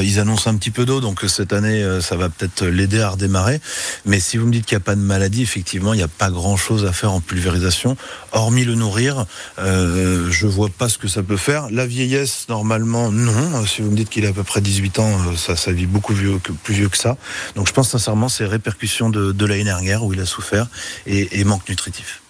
ils 0.01 0.19
annoncent 0.19 0.49
un 0.49 0.55
petit 0.55 0.71
peu 0.71 0.85
d'eau, 0.85 1.01
donc 1.01 1.23
cette 1.27 1.53
année, 1.53 1.99
ça 2.01 2.15
va 2.15 2.29
peut-être 2.29 2.65
l'aider 2.65 3.01
à 3.01 3.09
redémarrer. 3.09 3.61
Mais 4.05 4.19
si 4.19 4.37
vous 4.37 4.45
me 4.45 4.51
dites 4.51 4.65
qu'il 4.65 4.77
n'y 4.77 4.81
a 4.81 4.85
pas 4.85 4.95
de 4.95 5.01
maladie, 5.01 5.41
effectivement, 5.41 5.93
il 5.93 5.97
n'y 5.97 6.03
a 6.03 6.07
pas 6.07 6.29
grand 6.29 6.38
chose 6.57 6.85
à 6.85 6.93
faire 6.93 7.11
en 7.11 7.21
pulvérisation, 7.21 7.97
hormis 8.31 8.65
le 8.65 8.75
nourrir. 8.75 9.25
Euh, 9.59 10.29
je 10.29 10.47
vois 10.47 10.69
pas 10.69 10.89
ce 10.89 10.97
que 10.97 11.07
ça 11.07 11.23
peut 11.23 11.37
faire. 11.37 11.69
La 11.71 11.85
vieillesse, 11.85 12.47
normalement, 12.49 13.11
non. 13.11 13.65
Si 13.65 13.81
vous 13.81 13.91
me 13.91 13.95
dites 13.95 14.09
qu'il 14.09 14.25
a 14.25 14.29
à 14.29 14.33
peu 14.33 14.43
près 14.43 14.61
18 14.61 14.99
ans, 14.99 15.11
euh, 15.11 15.35
ça, 15.35 15.55
ça 15.55 15.71
vit 15.71 15.85
beaucoup 15.85 16.13
plus 16.13 16.73
vieux 16.73 16.89
que 16.89 16.97
ça. 16.97 17.17
Donc 17.55 17.67
je 17.67 17.73
pense 17.73 17.89
sincèrement, 17.89 18.29
c'est 18.29 18.45
répercussions 18.45 19.09
de, 19.09 19.31
de 19.31 19.45
l'année 19.45 19.63
dernière 19.63 20.03
où 20.03 20.13
il 20.13 20.19
a 20.19 20.25
souffert 20.25 20.67
et 21.05 21.43
manque 21.43 21.67
nutritif. 21.69 22.21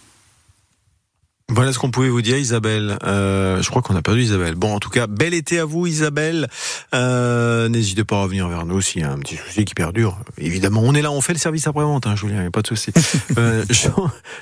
Voilà 1.60 1.74
ce 1.74 1.80
qu'on 1.80 1.92
pouvait 1.92 2.08
vous 2.08 2.22
dire, 2.22 2.38
Isabelle. 2.38 2.98
Euh, 3.04 3.62
je 3.62 3.70
crois 3.70 3.82
qu'on 3.82 3.94
a 3.98 4.02
perdu 4.02 4.22
Isabelle. 4.22 4.56
Bon, 4.56 4.74
en 4.74 4.80
tout 4.80 4.90
cas, 4.90 5.08
bel 5.08 5.34
été 5.34 5.60
à 5.60 5.66
vous, 5.66 5.88
Isabelle. 5.88 6.48
Euh, 6.96 7.68
N'hésitez 7.68 8.06
pas 8.06 8.16
à 8.16 8.22
revenir 8.22 8.48
vers 8.48 8.66
nous 8.66 8.80
s'il 8.80 9.02
y 9.02 9.04
a 9.04 9.12
un 9.12 9.18
petit 9.18 9.36
souci 9.36 9.66
qui 9.66 9.74
perdure. 9.74 10.18
Évidemment, 10.38 10.80
on 10.86 10.94
est 10.94 11.02
là, 11.02 11.12
on 11.12 11.20
fait 11.20 11.34
le 11.34 11.38
service 11.38 11.68
après-vente, 11.68 12.08
hein, 12.08 12.16
Julien, 12.16 12.36
il 12.38 12.42
n'y 12.44 12.48
a 12.48 12.52
pas 12.52 12.62
de 12.62 12.68
souci. 12.68 12.94
euh, 13.38 13.66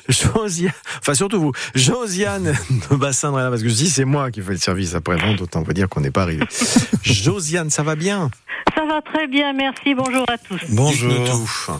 Josiane, 0.07 0.71
enfin 0.99 1.15
surtout 1.15 1.41
vous, 1.41 1.53
Josiane 1.73 2.53
de 2.91 2.95
Bassin 2.95 3.31
de 3.31 3.49
parce 3.49 3.63
que 3.63 3.69
si 3.69 3.89
c'est 3.89 4.05
moi 4.05 4.29
qui 4.29 4.43
fais 4.43 4.51
le 4.51 4.59
service 4.59 4.93
après-vente, 4.93 5.41
autant 5.41 5.63
vous 5.63 5.73
dire 5.73 5.89
qu'on 5.89 6.01
n'est 6.01 6.11
pas 6.11 6.21
arrivé. 6.21 6.45
Josiane, 7.01 7.71
ça 7.71 7.81
va 7.81 7.95
bien? 7.95 8.29
Ça 8.75 8.85
va 8.85 9.01
très 9.01 9.25
bien, 9.25 9.53
merci, 9.53 9.95
bonjour 9.95 10.25
à 10.29 10.37
tous. 10.37 10.61
Bonjour. 10.69 11.79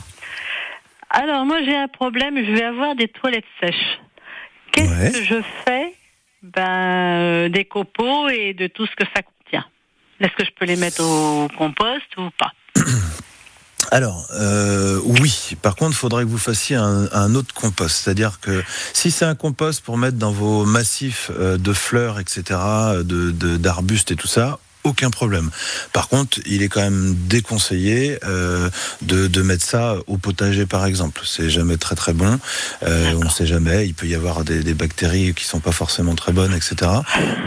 Alors, 1.10 1.46
moi, 1.46 1.58
j'ai 1.64 1.76
un 1.76 1.88
problème. 1.88 2.34
Je 2.36 2.52
vais 2.52 2.64
avoir 2.64 2.94
des 2.94 3.08
toilettes 3.08 3.44
sèches. 3.60 4.00
Qu'est-ce 4.72 5.18
que 5.18 5.24
je 5.24 5.42
fais 5.64 5.94
Ben, 6.42 6.68
euh, 6.68 7.48
des 7.48 7.64
copeaux 7.64 8.28
et 8.28 8.54
de 8.54 8.66
tout 8.66 8.86
ce 8.86 8.96
que 8.96 9.04
ça 9.14 9.22
contient? 9.22 9.64
Est-ce 10.20 10.34
que 10.34 10.44
je 10.44 10.50
peux 10.58 10.64
les 10.64 10.76
mettre 10.76 11.02
au 11.02 11.48
compost 11.56 12.16
ou 12.16 12.30
pas? 12.38 12.52
Alors, 13.90 14.26
euh, 14.34 15.00
oui. 15.04 15.56
Par 15.62 15.74
contre, 15.76 15.92
il 15.92 15.96
faudrait 15.96 16.24
que 16.24 16.28
vous 16.28 16.36
fassiez 16.38 16.76
un, 16.76 17.34
autre 17.34 17.54
compost. 17.54 18.04
C'est-à-dire 18.04 18.38
que 18.40 18.62
si 18.92 19.10
c'est 19.10 19.24
un 19.24 19.34
compost 19.34 19.82
pour 19.82 19.96
mettre 19.96 20.18
dans 20.18 20.32
vos 20.32 20.66
massifs 20.66 21.30
euh, 21.38 21.56
de 21.56 21.72
fleurs, 21.72 22.18
etc., 22.18 22.42
de 23.02 23.56
d'arbustes 23.56 24.10
et 24.10 24.16
tout 24.16 24.26
ça, 24.26 24.58
aucun 24.88 25.10
problème. 25.10 25.50
Par 25.92 26.08
contre, 26.08 26.38
il 26.46 26.62
est 26.62 26.68
quand 26.68 26.80
même 26.80 27.14
déconseillé 27.28 28.18
euh, 28.24 28.70
de, 29.02 29.42
mettre 29.42 29.64
ça 29.64 29.96
au 30.06 30.16
potager, 30.16 30.66
par 30.66 30.86
exemple. 30.86 31.22
C'est 31.24 31.50
jamais 31.50 31.76
très 31.76 31.94
très 31.94 32.12
bon. 32.12 32.38
Euh, 32.82 33.12
on 33.16 33.24
ne 33.24 33.28
sait 33.28 33.46
jamais. 33.46 33.86
Il 33.86 33.94
peut 33.94 34.06
y 34.06 34.14
avoir 34.14 34.44
des, 34.44 34.74
bactéries 34.74 35.34
qui 35.34 35.44
sont 35.44 35.60
pas 35.60 35.72
forcément 35.72 36.14
très 36.14 36.32
bonnes, 36.32 36.54
etc. 36.54 36.90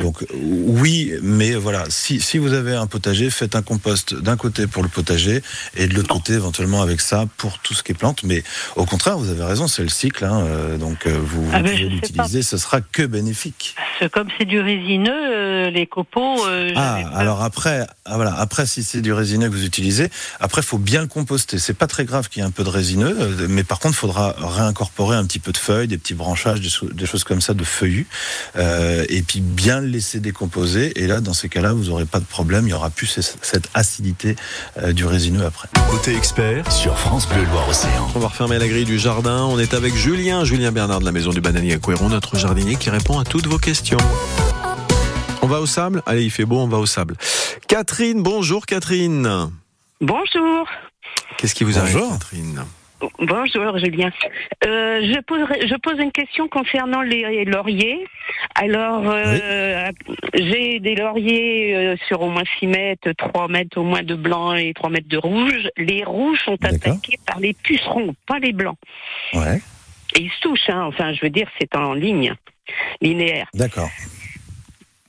Donc 0.02 0.26
oui, 0.34 1.14
mais 1.22 1.54
voilà. 1.54 1.86
Si, 1.90 2.20
si 2.20 2.38
vous 2.38 2.54
avez 2.54 2.76
un 2.76 2.88
potager, 2.88 3.30
faites 3.30 3.56
un 3.56 3.62
compost 3.62 4.14
d'un 4.14 4.38
côté 4.38 4.68
pour 4.68 4.84
le 4.84 4.90
potager 4.90 5.42
et 5.76 5.88
de 5.88 5.96
l'autre 5.96 6.14
côté 6.14 6.34
éventuellement 6.34 6.82
avec 6.82 7.02
ça 7.02 7.26
pour 7.38 7.60
tout 7.60 7.74
ce 7.74 7.84
qui 7.84 7.94
est 7.94 7.96
plante. 7.96 8.24
Mais 8.24 8.44
au 8.76 8.86
contraire, 8.86 9.18
vous 9.18 9.30
avez 9.30 9.44
raison, 9.44 9.68
c'est 9.68 9.84
le 9.84 9.90
cycle. 9.90 10.26
Hein, 10.26 10.44
euh, 10.46 10.78
donc 10.78 11.08
vous, 11.08 11.48
ah 11.54 11.62
ben, 11.62 11.72
pouvez 11.72 11.90
l'utiliser, 11.90 12.42
ce 12.42 12.58
sera 12.58 12.82
que 12.82 13.04
bénéfique. 13.04 13.76
Comme 14.12 14.28
c'est 14.38 14.46
du 14.46 14.60
résineux, 14.60 15.70
les 15.70 15.88
copeaux. 15.88 16.44
ah, 16.76 17.00
alors 17.14 17.31
après, 17.40 17.88
ah, 18.06 18.16
voilà, 18.16 18.36
après 18.38 18.66
si 18.66 18.84
c'est 18.84 19.02
du 19.02 19.14
résineux 19.14 19.48
que 19.48 19.54
vous 19.54 19.64
utilisez, 19.64 20.10
après 20.40 20.62
faut 20.62 20.78
bien 20.78 21.02
le 21.02 21.08
composter. 21.08 21.60
C'est 21.60 21.74
pas 21.74 21.88
très 21.88 22.04
grave 22.04 22.28
qu'il 22.28 22.42
y 22.42 22.46
ait 22.46 22.48
un 22.48 22.52
peu 22.52 22.64
de 22.64 22.70
résineux, 22.70 23.16
euh, 23.20 23.48
mais 23.50 23.64
par 23.64 23.80
contre, 23.80 23.96
il 23.96 24.00
faudra 24.00 24.36
réincorporer 24.38 25.16
un 25.16 25.26
petit 25.26 25.40
peu 25.40 25.52
de 25.52 25.58
feuilles, 25.58 25.88
des 25.88 25.98
petits 25.98 26.14
branchages, 26.14 26.60
des, 26.60 27.06
choses 27.06 27.24
comme 27.24 27.40
ça, 27.40 27.54
de 27.54 27.64
feuillus, 27.64 28.08
euh, 28.58 29.06
et 29.08 29.22
puis 29.22 29.40
bien 29.40 29.80
le 29.80 29.88
laisser 29.88 30.20
décomposer. 30.20 31.02
Et 31.02 31.08
là, 31.08 31.22
dans 31.22 31.34
ces 31.34 31.48
cas-là, 31.48 31.74
vous 31.74 31.86
n'aurez 31.86 32.06
pas 32.06 32.20
de 32.20 32.26
problème. 32.26 32.68
Il 32.68 32.72
y 32.72 32.74
aura 32.74 32.90
plus 32.90 33.20
cette 33.42 33.70
acidité 33.74 34.36
euh, 34.82 34.92
du 34.92 35.06
résineux 35.06 35.46
après. 35.46 35.70
Côté 35.90 36.16
expert 36.16 36.72
sur 36.72 36.98
France 36.98 37.28
Bleu 37.28 37.46
Loire 37.46 37.70
Océan. 37.70 38.10
On 38.16 38.20
va 38.20 38.28
refermer 38.28 38.58
la 38.58 38.68
grille 38.68 38.86
du 38.86 39.00
jardin. 39.00 39.46
On 39.46 39.60
est 39.60 39.74
avec 39.74 39.96
Julien, 39.96 40.44
Julien 40.44 40.72
Bernard 40.72 41.00
de 41.00 41.06
la 41.06 41.12
maison 41.12 41.32
du 41.32 41.42
Bananier 41.42 41.74
à 41.74 41.78
Couéron, 41.78 42.10
notre 42.10 42.38
jardinier 42.38 42.76
qui 42.76 42.90
répond 42.90 43.20
à 43.20 43.24
toutes 43.24 43.48
vos 43.48 43.60
questions. 43.60 43.98
On 45.52 45.56
va 45.56 45.60
au 45.60 45.66
sable? 45.66 46.02
Allez, 46.06 46.24
il 46.24 46.32
fait 46.32 46.46
beau, 46.46 46.60
on 46.60 46.68
va 46.70 46.78
au 46.78 46.86
sable. 46.86 47.18
Catherine, 47.68 48.24
bonjour 48.24 48.66
Catherine. 48.66 49.52
Bonjour. 50.00 50.66
Qu'est-ce 51.38 51.54
qui 51.54 51.66
vous 51.66 51.78
arrive, 51.78 52.00
Catherine? 52.10 52.64
Bonjour 53.20 53.78
Julien. 53.78 54.12
Euh, 54.66 55.02
je, 55.02 55.20
pose, 55.20 55.42
je 55.68 55.76
pose 55.76 56.00
une 56.00 56.14
question 56.14 56.48
concernant 56.48 57.02
les 57.02 57.44
lauriers. 57.44 58.08
Alors, 58.56 59.04
euh, 59.08 59.92
j'ai 60.36 60.80
des 60.80 60.96
lauriers 60.96 61.76
euh, 61.76 61.96
sur 62.08 62.22
au 62.22 62.30
moins 62.30 62.46
6 62.60 62.68
mètres, 62.68 63.12
3 63.18 63.50
mètres 63.50 63.78
au 63.78 63.84
moins 63.84 64.04
de 64.04 64.16
blanc 64.16 64.54
et 64.54 64.74
3 64.74 64.90
mètres 64.90 65.10
de 65.10 65.18
rouge. 65.18 65.68
Les 65.76 66.06
rouges 66.06 66.40
sont 66.46 66.64
attaqués 66.64 67.20
par 67.26 67.42
les 67.42 67.52
pucerons, 67.52 68.16
pas 68.26 68.40
les 68.40 68.54
blancs. 68.54 68.78
Ouais. 69.34 69.60
Et 70.16 70.22
ils 70.22 70.32
se 70.32 70.40
touchent, 70.40 70.70
hein. 70.70 70.86
enfin 70.86 71.12
je 71.12 71.20
veux 71.22 71.30
dire, 71.30 71.50
c'est 71.60 71.76
en 71.76 71.94
ligne, 71.94 72.36
linéaire. 73.02 73.48
D'accord. 73.54 73.90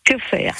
Que 0.05 0.19
faire? 0.19 0.57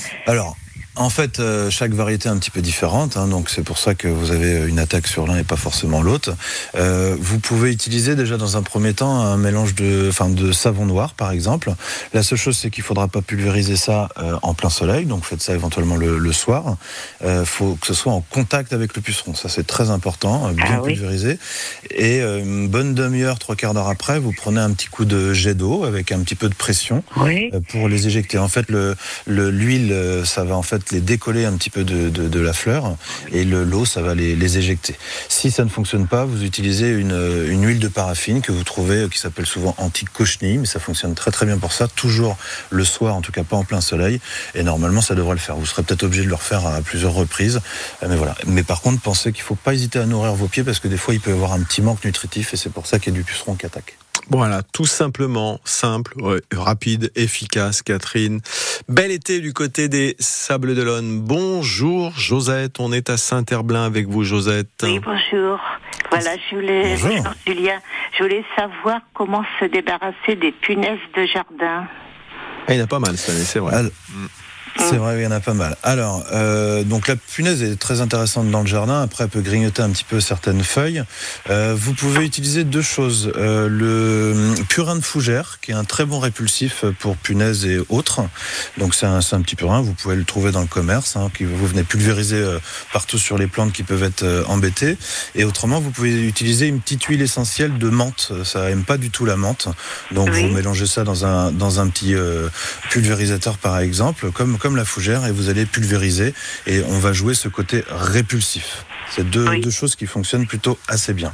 En 0.94 1.09
fait, 1.09 1.40
euh, 1.40 1.70
chaque 1.70 1.92
variété 1.92 2.28
est 2.28 2.33
un 2.33 2.37
petit 2.37 2.50
peu 2.50 2.61
différente, 2.61 3.16
hein, 3.16 3.26
donc 3.26 3.48
c'est 3.48 3.62
pour 3.62 3.78
ça 3.78 3.94
que 3.94 4.09
vous 4.09 4.31
avez 4.31 4.68
une 4.68 4.78
attaque 4.78 5.07
sur 5.07 5.26
l'un 5.26 5.38
et 5.38 5.44
pas 5.44 5.57
forcément 5.57 6.02
l'autre. 6.02 6.35
Euh, 6.74 7.16
vous 7.18 7.38
pouvez 7.38 7.72
utiliser 7.72 8.14
déjà 8.14 8.37
dans 8.37 8.59
un 8.59 8.62
premier 8.62 8.92
temps 8.92 9.20
un 9.20 9.38
mélange 9.38 9.74
de, 9.74 10.07
enfin, 10.11 10.28
de 10.28 10.52
savon 10.52 10.85
noir, 10.85 11.14
par 11.14 11.33
exemple. 11.33 11.72
La 12.12 12.22
seule 12.22 12.37
chose, 12.37 12.59
c'est 12.59 12.68
qu'il 12.68 12.85
faudra 12.85 13.09
pas 13.09 13.22
pulvériser 13.22 13.76
ça 13.76 14.11
euh, 14.18 14.38
en 14.42 14.52
plein 14.52 14.68
soleil, 14.68 15.07
donc 15.07 15.24
faites 15.24 15.40
ça 15.40 15.55
éventuellement 15.55 15.96
le, 15.96 16.33
soir. 16.33 16.76
Il 17.22 17.44
faut 17.44 17.74
que 17.74 17.87
ce 17.87 17.94
soit 17.94 18.12
en 18.12 18.22
contact 18.22 18.72
avec 18.72 18.96
le 18.96 19.02
puceron, 19.02 19.35
ça 19.35 19.50
c'est 19.50 19.66
très 19.66 19.90
important, 19.90 20.50
bien 20.52 20.78
ah 20.78 20.83
pulvérisé. 20.83 21.38
Et 21.90 22.20
une 22.20 22.68
bonne 22.68 22.94
demi-heure, 22.94 23.38
trois 23.38 23.55
quarts 23.55 23.74
d'heure 23.74 23.88
après, 23.88 24.18
vous 24.18 24.33
prenez 24.33 24.61
un 24.61 24.70
petit 24.72 24.87
coup 24.87 25.05
de 25.05 25.35
jet 25.35 25.55
d'eau 25.55 25.85
avec 25.85 26.11
un 26.11 26.20
petit 26.20 26.35
peu 26.35 26.48
de 26.48 26.55
pression 26.55 27.05
pour 27.68 27.88
les 27.88 28.07
éjecter. 28.07 28.38
En 28.38 28.48
fait, 28.48 28.70
le 28.70 28.96
l'huile, 29.26 29.94
ça 30.24 30.44
va 30.44 30.57
en 30.57 30.62
fait 30.62 30.82
les 30.90 31.01
décoller 31.01 31.45
un 31.45 31.53
petit 31.57 31.71
peu 31.71 31.85
de, 31.85 32.40
la 32.40 32.53
fleur 32.53 32.97
et 33.31 33.45
le 33.45 33.64
l'eau, 33.64 33.85
ça 33.85 34.03
va 34.03 34.14
les, 34.14 34.59
éjecter. 34.59 34.97
Si 35.29 35.51
ça 35.51 35.64
ne 35.64 35.68
fonctionne 35.68 36.07
pas, 36.07 36.25
vous 36.25 36.45
utilisez 36.45 36.90
une, 36.90 37.66
huile 37.66 37.79
de 37.79 37.88
paraffine 37.88 38.42
que 38.42 38.53
vous 38.53 38.64
trouvez 38.64 39.09
qui 39.11 39.18
s'appelle 39.18 39.47
souvent 39.47 39.75
anti-cochenille, 39.79 40.59
mais 40.59 40.66
ça 40.66 40.81
fonctionne 40.81 41.14
très 41.14 41.31
très 41.31 41.47
bien 41.47 41.59
pour 41.59 41.73
ça. 41.73 41.88
Toujours 41.88 42.37
le 42.71 42.85
soir, 42.85 43.14
en 43.14 43.21
tout 43.21 43.33
cas 43.33 43.45
pas 43.45 43.57
en 43.57 43.64
plein 43.64 43.81
soleil. 43.81 44.21
Et 44.55 44.62
normalement, 44.62 45.01
ça 45.01 45.14
devrait 45.14 45.35
le 45.35 45.40
faire. 45.40 45.57
Vous 45.57 45.66
serez 45.66 45.83
peut-être 45.83 46.03
obligé 46.03 46.25
de 46.25 46.29
le 46.29 46.35
refaire 46.35 46.66
à 46.66 46.81
plusieurs 46.81 47.12
reprises. 47.12 47.61
Mais 48.07 48.16
voilà. 48.16 48.35
Mais 48.47 48.62
par 48.62 48.81
contre, 48.81 49.01
pensez 49.01 49.33
qu'il 49.33 49.42
ne 49.42 49.47
faut 49.47 49.55
pas 49.55 49.75
hésiter 49.75 49.99
à 49.99 50.07
nourrir 50.07 50.35
vos 50.35 50.49
pieds 50.49 50.64
parce 50.64 50.81
que 50.81 50.88
des 50.88 50.97
fois, 50.97 51.14
il 51.14 51.21
peut 51.21 51.31
y 51.31 51.35
avoir 51.35 51.53
un 51.53 51.61
petit 51.61 51.83
manque 51.83 52.05
nutritif 52.05 52.53
et 52.55 52.57
c'est 52.57 52.71
pour 52.71 52.87
ça 52.87 52.99
qu'il 52.99 53.12
y 53.12 53.16
a 53.16 53.18
du 53.18 53.25
puceron 53.25 53.55
qui 53.55 53.66
attaque. 53.66 53.97
Voilà, 54.30 54.62
tout 54.62 54.87
simplement, 54.87 55.61
simple, 55.64 56.14
rapide, 56.52 57.12
efficace, 57.16 57.82
Catherine. 57.82 58.40
Bel 58.88 59.11
été 59.11 59.40
du 59.40 59.52
côté 59.52 59.88
des 59.88 60.16
Sables 60.18 60.74
d'Olonne. 60.74 61.20
Bonjour 61.20 62.12
Josette, 62.16 62.80
on 62.80 62.92
est 62.92 63.11
à 63.11 63.16
Saint-Herblain 63.16 63.85
avec 63.85 64.08
vous 64.08 64.24
Josette. 64.24 64.68
Oui, 64.82 65.00
bonjour. 65.00 65.58
Voilà, 66.11 66.37
je 66.50 66.56
voulais, 66.56 66.96
bonjour. 67.02 67.35
Julien, 67.46 67.78
je 68.16 68.22
voulais 68.22 68.44
savoir 68.56 69.00
comment 69.14 69.44
se 69.61 69.66
débarrasser 69.66 70.37
des 70.37 70.52
punaises 70.52 70.98
de 71.16 71.26
jardin. 71.26 71.87
Ah, 72.66 72.74
il 72.74 72.78
y 72.78 72.80
en 72.80 72.85
a 72.85 72.87
pas 72.87 73.00
mal 73.00 73.16
cette 73.16 73.35
année, 73.35 73.44
c'est 73.44 73.58
vrai. 73.58 73.82
C'est 74.78 74.96
vrai, 74.96 75.18
il 75.18 75.22
y 75.22 75.26
en 75.26 75.30
a 75.30 75.40
pas 75.40 75.54
mal. 75.54 75.76
Alors, 75.82 76.24
euh, 76.32 76.82
donc 76.82 77.08
la 77.08 77.16
punaise 77.16 77.62
est 77.62 77.76
très 77.76 78.00
intéressante 78.00 78.50
dans 78.50 78.61
le 78.61 78.66
jardin. 78.66 79.02
Après, 79.02 79.24
elle 79.24 79.30
peut 79.30 79.40
grignoter 79.40 79.82
un 79.82 79.90
petit 79.90 80.04
peu 80.04 80.20
certaines 80.20 80.62
feuilles. 80.62 81.04
Euh, 81.50 81.74
vous 81.76 81.94
pouvez 81.94 82.24
utiliser 82.24 82.64
deux 82.64 82.82
choses. 82.82 83.32
Euh, 83.37 83.68
le 83.68 84.54
purin 84.68 84.96
de 84.96 85.02
fougère, 85.02 85.58
qui 85.61 85.70
est 85.70 85.74
un 85.74 85.85
très 85.85 86.04
bon 86.04 86.18
répulsif 86.18 86.85
pour 86.98 87.16
punaises 87.16 87.64
et 87.66 87.80
autres. 87.88 88.22
Donc 88.78 88.94
c'est 88.94 89.06
un, 89.06 89.18
un, 89.18 89.40
petit 89.42 89.56
purin. 89.56 89.82
Vous 89.82 89.92
pouvez 89.92 90.16
le 90.16 90.24
trouver 90.24 90.52
dans 90.52 90.61
le 90.61 90.66
commerce, 90.66 91.16
hein, 91.16 91.30
qui 91.37 91.44
vous 91.44 91.66
venez 91.66 91.82
pulvériser 91.82 92.37
euh, 92.37 92.58
partout 92.92 93.18
sur 93.18 93.38
les 93.38 93.46
plantes 93.46 93.72
qui 93.72 93.82
peuvent 93.82 94.02
être 94.02 94.22
euh, 94.22 94.44
embêtées. 94.46 94.96
Et 95.35 95.44
autrement, 95.44 95.80
vous 95.80 95.90
pouvez 95.90 96.26
utiliser 96.26 96.66
une 96.66 96.80
petite 96.80 97.04
huile 97.04 97.22
essentielle 97.22 97.78
de 97.78 97.88
menthe. 97.88 98.32
Ça 98.44 98.70
aime 98.70 98.85
pas 98.85 98.96
du 98.96 99.11
tout 99.11 99.24
la 99.24 99.37
menthe. 99.37 99.68
Donc 100.11 100.30
vous 100.30 100.48
mélangez 100.48 100.87
ça 100.87 101.04
dans 101.04 101.24
un 101.24 101.52
dans 101.52 101.80
un 101.80 101.88
petit 101.88 102.14
euh, 102.14 102.48
pulvérisateur, 102.90 103.58
par 103.58 103.78
exemple, 103.78 104.30
comme 104.32 104.58
comme 104.62 104.77
la 104.77 104.85
fougère 104.85 105.27
et 105.27 105.33
vous 105.33 105.48
allez 105.48 105.66
pulvériser 105.66 106.35
et 106.68 106.83
on 106.85 107.01
va 107.01 107.12
jouer 107.12 107.35
ce 107.35 107.48
côté 107.48 107.83
répulsif. 107.90 108.87
C'est 109.11 109.29
deux, 109.29 109.59
deux 109.61 109.70
choses 109.70 109.96
qui 109.96 110.07
fonctionnent 110.07 110.46
plutôt 110.46 110.79
assez 110.87 111.12
bien. 111.12 111.33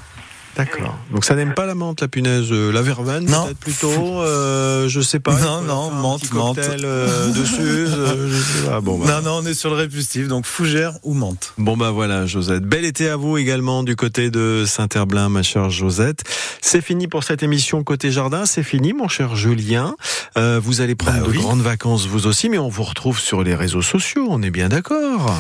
D'accord. 0.59 0.99
Donc 1.13 1.25
ça 1.25 1.37
n'aime 1.37 1.55
pas 1.55 1.67
la 1.67 1.77
menthe, 1.77 2.01
la 2.01 2.09
punaise, 2.09 2.49
euh, 2.51 2.73
la 2.73 2.83
verveine 2.83 3.27
peut-être 3.27 3.59
plutôt, 3.59 4.21
euh, 4.23 4.89
je 4.89 5.01
sais 5.01 5.21
pas. 5.21 5.39
Non, 5.39 5.63
non, 5.63 5.93
menthe, 5.93 6.33
menthe. 6.33 6.59
Euh, 6.59 7.29
dessus, 7.33 7.61
euh, 7.61 8.29
je 8.29 8.43
sais 8.43 8.67
pas. 8.69 8.81
Bon, 8.81 8.99
bah. 8.99 9.07
Non, 9.07 9.23
non, 9.23 9.41
on 9.43 9.47
est 9.47 9.55
sur 9.55 9.71
le 9.71 9.77
répulsif, 9.77 10.27
donc 10.27 10.47
fougère 10.47 10.95
ou 11.05 11.15
menthe. 11.15 11.55
Bon 11.59 11.77
bah 11.77 11.93
voilà, 11.93 12.27
Josette. 12.27 12.65
Bel 12.65 12.85
été 12.85 13.09
à 13.09 13.15
vous 13.15 13.39
également 13.39 13.85
du 13.85 13.95
côté 13.95 14.31
de 14.31 14.65
Saint-Herblain, 14.67 15.29
ma 15.29 15.45
chère 15.45 15.71
Josette. 15.71 16.25
C'est 16.61 16.83
fini 16.83 17.07
pour 17.07 17.23
cette 17.23 17.45
émission 17.45 17.85
côté 17.85 18.11
jardin, 18.11 18.45
c'est 18.45 18.65
fini, 18.65 18.93
mon 18.93 19.07
cher 19.07 19.37
Julien. 19.37 19.95
vous 20.37 20.81
allez 20.81 20.97
prendre 20.97 21.21
bah 21.21 21.29
de 21.29 21.33
grandes 21.33 21.63
vacances 21.63 22.07
vous 22.07 22.27
aussi, 22.27 22.49
mais 22.49 22.59
on 22.59 22.69
vous 22.69 22.83
retrouve 22.83 23.21
sur 23.21 23.45
les 23.45 23.55
réseaux 23.55 23.83
sociaux, 23.83 24.27
on 24.29 24.43
est 24.43 24.51
bien 24.51 24.69
d'accord. 24.69 25.33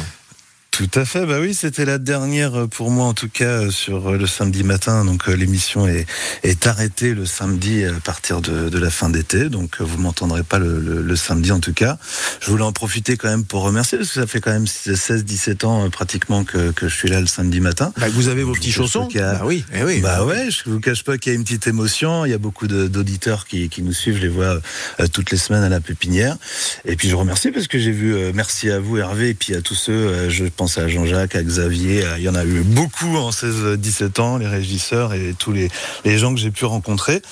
Tout 0.79 0.91
à 0.95 1.05
fait, 1.05 1.27
bah 1.27 1.39
oui, 1.41 1.55
c'était 1.55 1.85
la 1.85 1.99
dernière 1.99 2.55
euh, 2.55 2.67
pour 2.69 2.93
moi 2.93 3.07
en 3.07 3.13
tout 3.13 3.29
cas 3.29 3.65
euh, 3.65 3.71
sur 3.73 4.11
euh, 4.11 4.17
le 4.17 4.29
samedi 4.29 4.63
matin. 4.63 5.05
Donc 5.05 5.27
l'émission 5.27 5.89
est, 5.89 6.07
est 6.45 6.69
arrêtée 6.69 7.15
le 7.15 7.27
samedi 7.27 7.85
à 7.85 7.95
partir 7.95 8.41
de, 8.41 8.69
de 8.69 8.79
la 8.79 8.89
fin 8.89 9.11
d'été. 9.11 9.49
Donc 9.49 9.81
vous 9.81 9.99
m'entendrez 9.99 10.45
pas 10.45 10.61
le, 10.61 10.79
le, 10.79 11.17
samedi 11.17 11.51
en 11.51 11.59
tout 11.59 11.73
cas. 11.73 11.99
Je 12.41 12.49
voulais 12.49 12.63
en 12.63 12.71
profiter 12.71 13.17
quand 13.17 13.29
même 13.29 13.45
pour 13.45 13.63
remercier 13.63 13.99
parce 13.99 14.11
que 14.11 14.21
ça 14.21 14.29
fait 14.29 14.41
quand 14.41 14.53
même 14.53 14.67
16-17 14.67 15.67
ans 15.67 15.91
pratiquement 15.91 16.45
que, 16.45 16.71
que, 16.71 16.87
je 16.87 16.95
suis 16.95 17.09
là 17.09 17.21
le 17.21 17.27
samedi 17.27 17.59
matin. 17.59 17.93
Bah, 17.97 18.07
vous 18.11 18.29
avez 18.29 18.45
vos 18.45 18.53
petits 18.53 18.71
chaussons 18.71 19.09
Bah 19.13 19.41
oui, 19.45 19.65
eh 19.75 19.83
oui. 19.83 19.99
Bah, 20.01 20.25
ouais, 20.25 20.49
je 20.49 20.71
vous 20.71 20.79
cache 20.79 21.03
pas 21.03 21.19
qu'il 21.19 21.33
y 21.33 21.35
a 21.35 21.37
une 21.37 21.43
petite 21.43 21.67
émotion. 21.67 22.25
Il 22.25 22.31
y 22.31 22.35
a 22.35 22.39
beaucoup 22.39 22.69
d'auditeurs 22.69 23.49
qui, 23.49 23.69
qui, 23.69 23.83
nous 23.83 23.93
suivent. 23.93 24.19
Je 24.19 24.23
les 24.23 24.29
vois 24.29 24.61
toutes 25.13 25.33
les 25.33 25.39
semaines 25.39 25.65
à 25.65 25.69
la 25.69 25.81
pépinière. 25.81 26.37
Et 26.85 26.95
puis 26.95 27.09
je 27.09 27.17
remercie 27.17 27.51
parce 27.51 27.67
que 27.67 27.81
j'ai 27.81 27.91
vu. 27.91 28.15
merci 28.33 28.71
à 28.71 28.79
vous 28.79 28.97
Hervé 28.97 29.31
et 29.31 29.35
puis 29.35 29.57
à 29.57 29.61
tous 29.61 29.75
ceux. 29.75 30.29
je 30.31 30.45
pense 30.45 30.68
à 30.77 30.89
Jean-Jacques, 30.89 31.37
à 31.37 31.43
Xavier. 31.43 32.05
Il 32.19 32.23
y 32.23 32.29
en 32.29 32.35
a 32.35 32.45
eu 32.45 32.61
beaucoup 32.61 33.17
en 33.17 33.31
16-17 33.31 34.21
ans, 34.21 34.37
les 34.37 34.47
régisseurs 34.47 35.15
et 35.15 35.35
tous 35.39 35.53
les, 35.53 35.71
les 36.05 36.19
gens 36.19 36.35
que 36.35 36.41
j'ai 36.41 36.51
pu 36.51 36.67
rencontrer. 36.67 37.23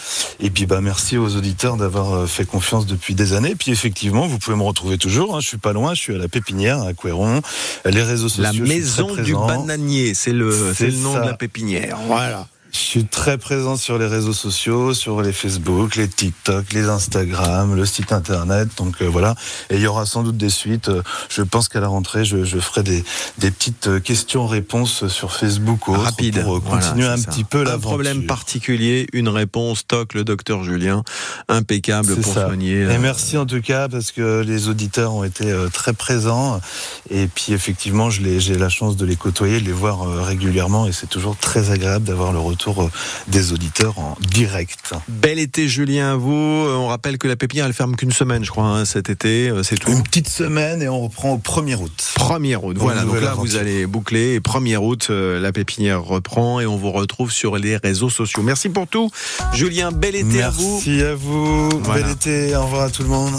Et 0.41 0.51
puis, 0.51 0.65
bah, 0.65 0.81
merci 0.81 1.19
aux 1.19 1.37
auditeurs 1.37 1.77
d'avoir 1.77 2.15
euh, 2.15 2.27
fait 2.27 2.47
confiance 2.47 2.87
depuis 2.87 3.15
des 3.15 3.35
années. 3.35 3.51
Et 3.51 3.57
puis, 3.57 3.73
effectivement, 3.73 4.27
vous 4.27 4.39
pouvez 4.39 4.57
me 4.57 4.63
retrouver 4.63 4.97
toujours. 4.97 5.37
Hein. 5.37 5.41
Je 5.41 5.49
suis 5.49 5.59
pas 5.59 5.73
loin. 5.73 5.93
Je 5.95 6.01
suis 6.01 6.15
à 6.15 6.19
la 6.19 6.29
Pépinière, 6.29 6.81
à 6.83 6.95
Couéron. 6.95 7.43
Les 7.85 8.03
réseaux 8.03 8.29
sociaux. 8.29 8.65
La 8.65 8.69
maison 8.69 9.15
du 9.15 9.35
bananier, 9.35 10.15
c'est 10.15 10.33
le, 10.33 10.73
le 10.81 10.91
nom 11.03 11.15
de 11.15 11.27
la 11.27 11.35
pépinière. 11.35 11.99
Voilà. 12.07 12.47
Je 12.77 12.83
suis 12.83 13.07
très 13.07 13.39
présent 13.39 13.77
sur 13.77 13.97
les 13.97 14.07
réseaux 14.07 14.35
sociaux, 14.35 14.93
sur 14.93 15.23
les 15.23 15.33
Facebook, 15.33 15.97
les 15.97 16.09
TikTok, 16.09 16.75
les 16.75 16.91
Instagram, 16.91 17.75
le 17.75 17.87
site 17.87 18.13
internet. 18.13 18.69
Donc 18.77 19.01
euh, 19.01 19.09
voilà. 19.09 19.35
Et 19.71 19.77
il 19.77 19.81
y 19.81 19.87
aura 19.87 20.05
sans 20.05 20.23
doute 20.23 20.37
des 20.37 20.51
suites. 20.51 20.91
Euh, 20.91 21.03
je 21.31 21.41
pense 21.41 21.71
qu'à 21.71 21.81
la 21.81 21.89
rentrée, 21.89 22.27
je, 22.27 22.45
ferai 22.45 22.83
des, 22.83 23.03
petites 23.39 24.03
questions-réponses 24.03 25.09
sur 25.09 25.33
Facebook 25.33 25.89
ou 25.89 25.93
Rapide. 25.93 26.43
pour 26.43 26.63
continuer 26.63 27.07
un 27.07 27.19
petit 27.19 27.45
peu 27.45 27.63
l'aventure. 27.63 27.89
Un 27.89 27.93
problème 27.93 28.27
particulier, 28.27 29.07
une 29.15 29.31
réponse, 29.31 29.87
toc, 29.87 30.13
le 30.13 30.25
docteur 30.25 30.63
Julien. 30.63 31.03
Impeccable 31.49 32.15
pour 32.15 32.35
soigner. 32.35 32.83
Et 32.83 32.99
merci 32.99 33.39
en 33.39 33.47
tout 33.47 33.63
cas 33.63 33.89
parce 33.89 34.13
que 34.13 34.43
les 34.43 34.69
auditeurs 34.69 35.15
ont 35.15 35.25
été 35.25 35.51
très 35.73 35.95
présents. 35.95 36.61
Et 37.09 37.27
puis 37.27 37.55
effectivement, 37.55 38.11
j'ai 38.11 38.59
la 38.59 38.69
chance 38.69 38.99
de 38.99 39.07
les 39.07 39.17
côtoyer, 39.17 39.61
de 39.61 39.67
les 39.67 39.73
voir 39.73 40.07
régulièrement 40.25 40.87
et 40.87 40.93
c'est 40.93 41.09
toujours 41.09 41.37
très 41.37 41.71
agréable 41.71 42.05
d'avoir 42.05 42.33
le 42.33 42.39
retour 42.39 42.66
euh, 42.69 42.91
des 43.29 43.53
auditeurs 43.53 43.99
en 43.99 44.17
direct. 44.21 44.93
Bel 45.09 45.39
été 45.39 45.69
Julien 45.69 46.13
à 46.13 46.17
vous. 46.17 46.33
Euh, 46.33 46.77
on 46.77 46.89
rappelle 46.89 47.19
que 47.19 47.29
la 47.29 47.37
pépinière 47.37 47.67
elle 47.67 47.73
ferme 47.73 47.97
qu'une 47.97 48.13
semaine 48.13 48.45
je 48.45 48.51
crois 48.51 48.65
hein, 48.65 48.85
cet 48.85 49.11
été, 49.11 49.49
euh, 49.49 49.63
c'est 49.63 49.77
tout. 49.77 49.91
Une 49.91 50.03
petite 50.03 50.29
semaine 50.29 50.83
et 50.83 50.89
on 50.89 51.03
reprend 51.03 51.33
au 51.33 51.39
1er 51.39 51.77
août. 51.77 52.15
1er 52.19 52.57
août. 52.63 52.77
Voilà, 52.79 53.03
donc 53.03 53.21
là 53.21 53.35
vous 53.35 53.57
allez 53.57 53.87
boucler 53.87 54.35
et 54.35 54.41
1er 54.41 54.77
août 54.77 55.11
la 55.11 55.53
pépinière 55.53 56.03
reprend 56.03 56.61
et 56.61 56.67
on 56.67 56.77
vous 56.77 56.93
retrouve 56.93 57.31
sur 57.31 57.57
les 57.57 57.77
réseaux 57.77 58.11
sociaux. 58.11 58.43
Merci 58.43 58.69
pour 58.69 58.87
tout. 58.87 59.11
Julien, 59.53 59.93
bel 59.93 60.17
été 60.17 60.43
à 60.43 60.51
vous. 60.51 60.75
Merci 60.75 61.03
à 61.03 61.15
vous. 61.15 61.69
Bel 61.95 62.09
été. 62.11 62.57
Au 62.57 62.65
revoir 62.65 62.83
à 62.83 62.91
tout 62.91 63.03
le 63.03 63.09
monde. 63.09 63.35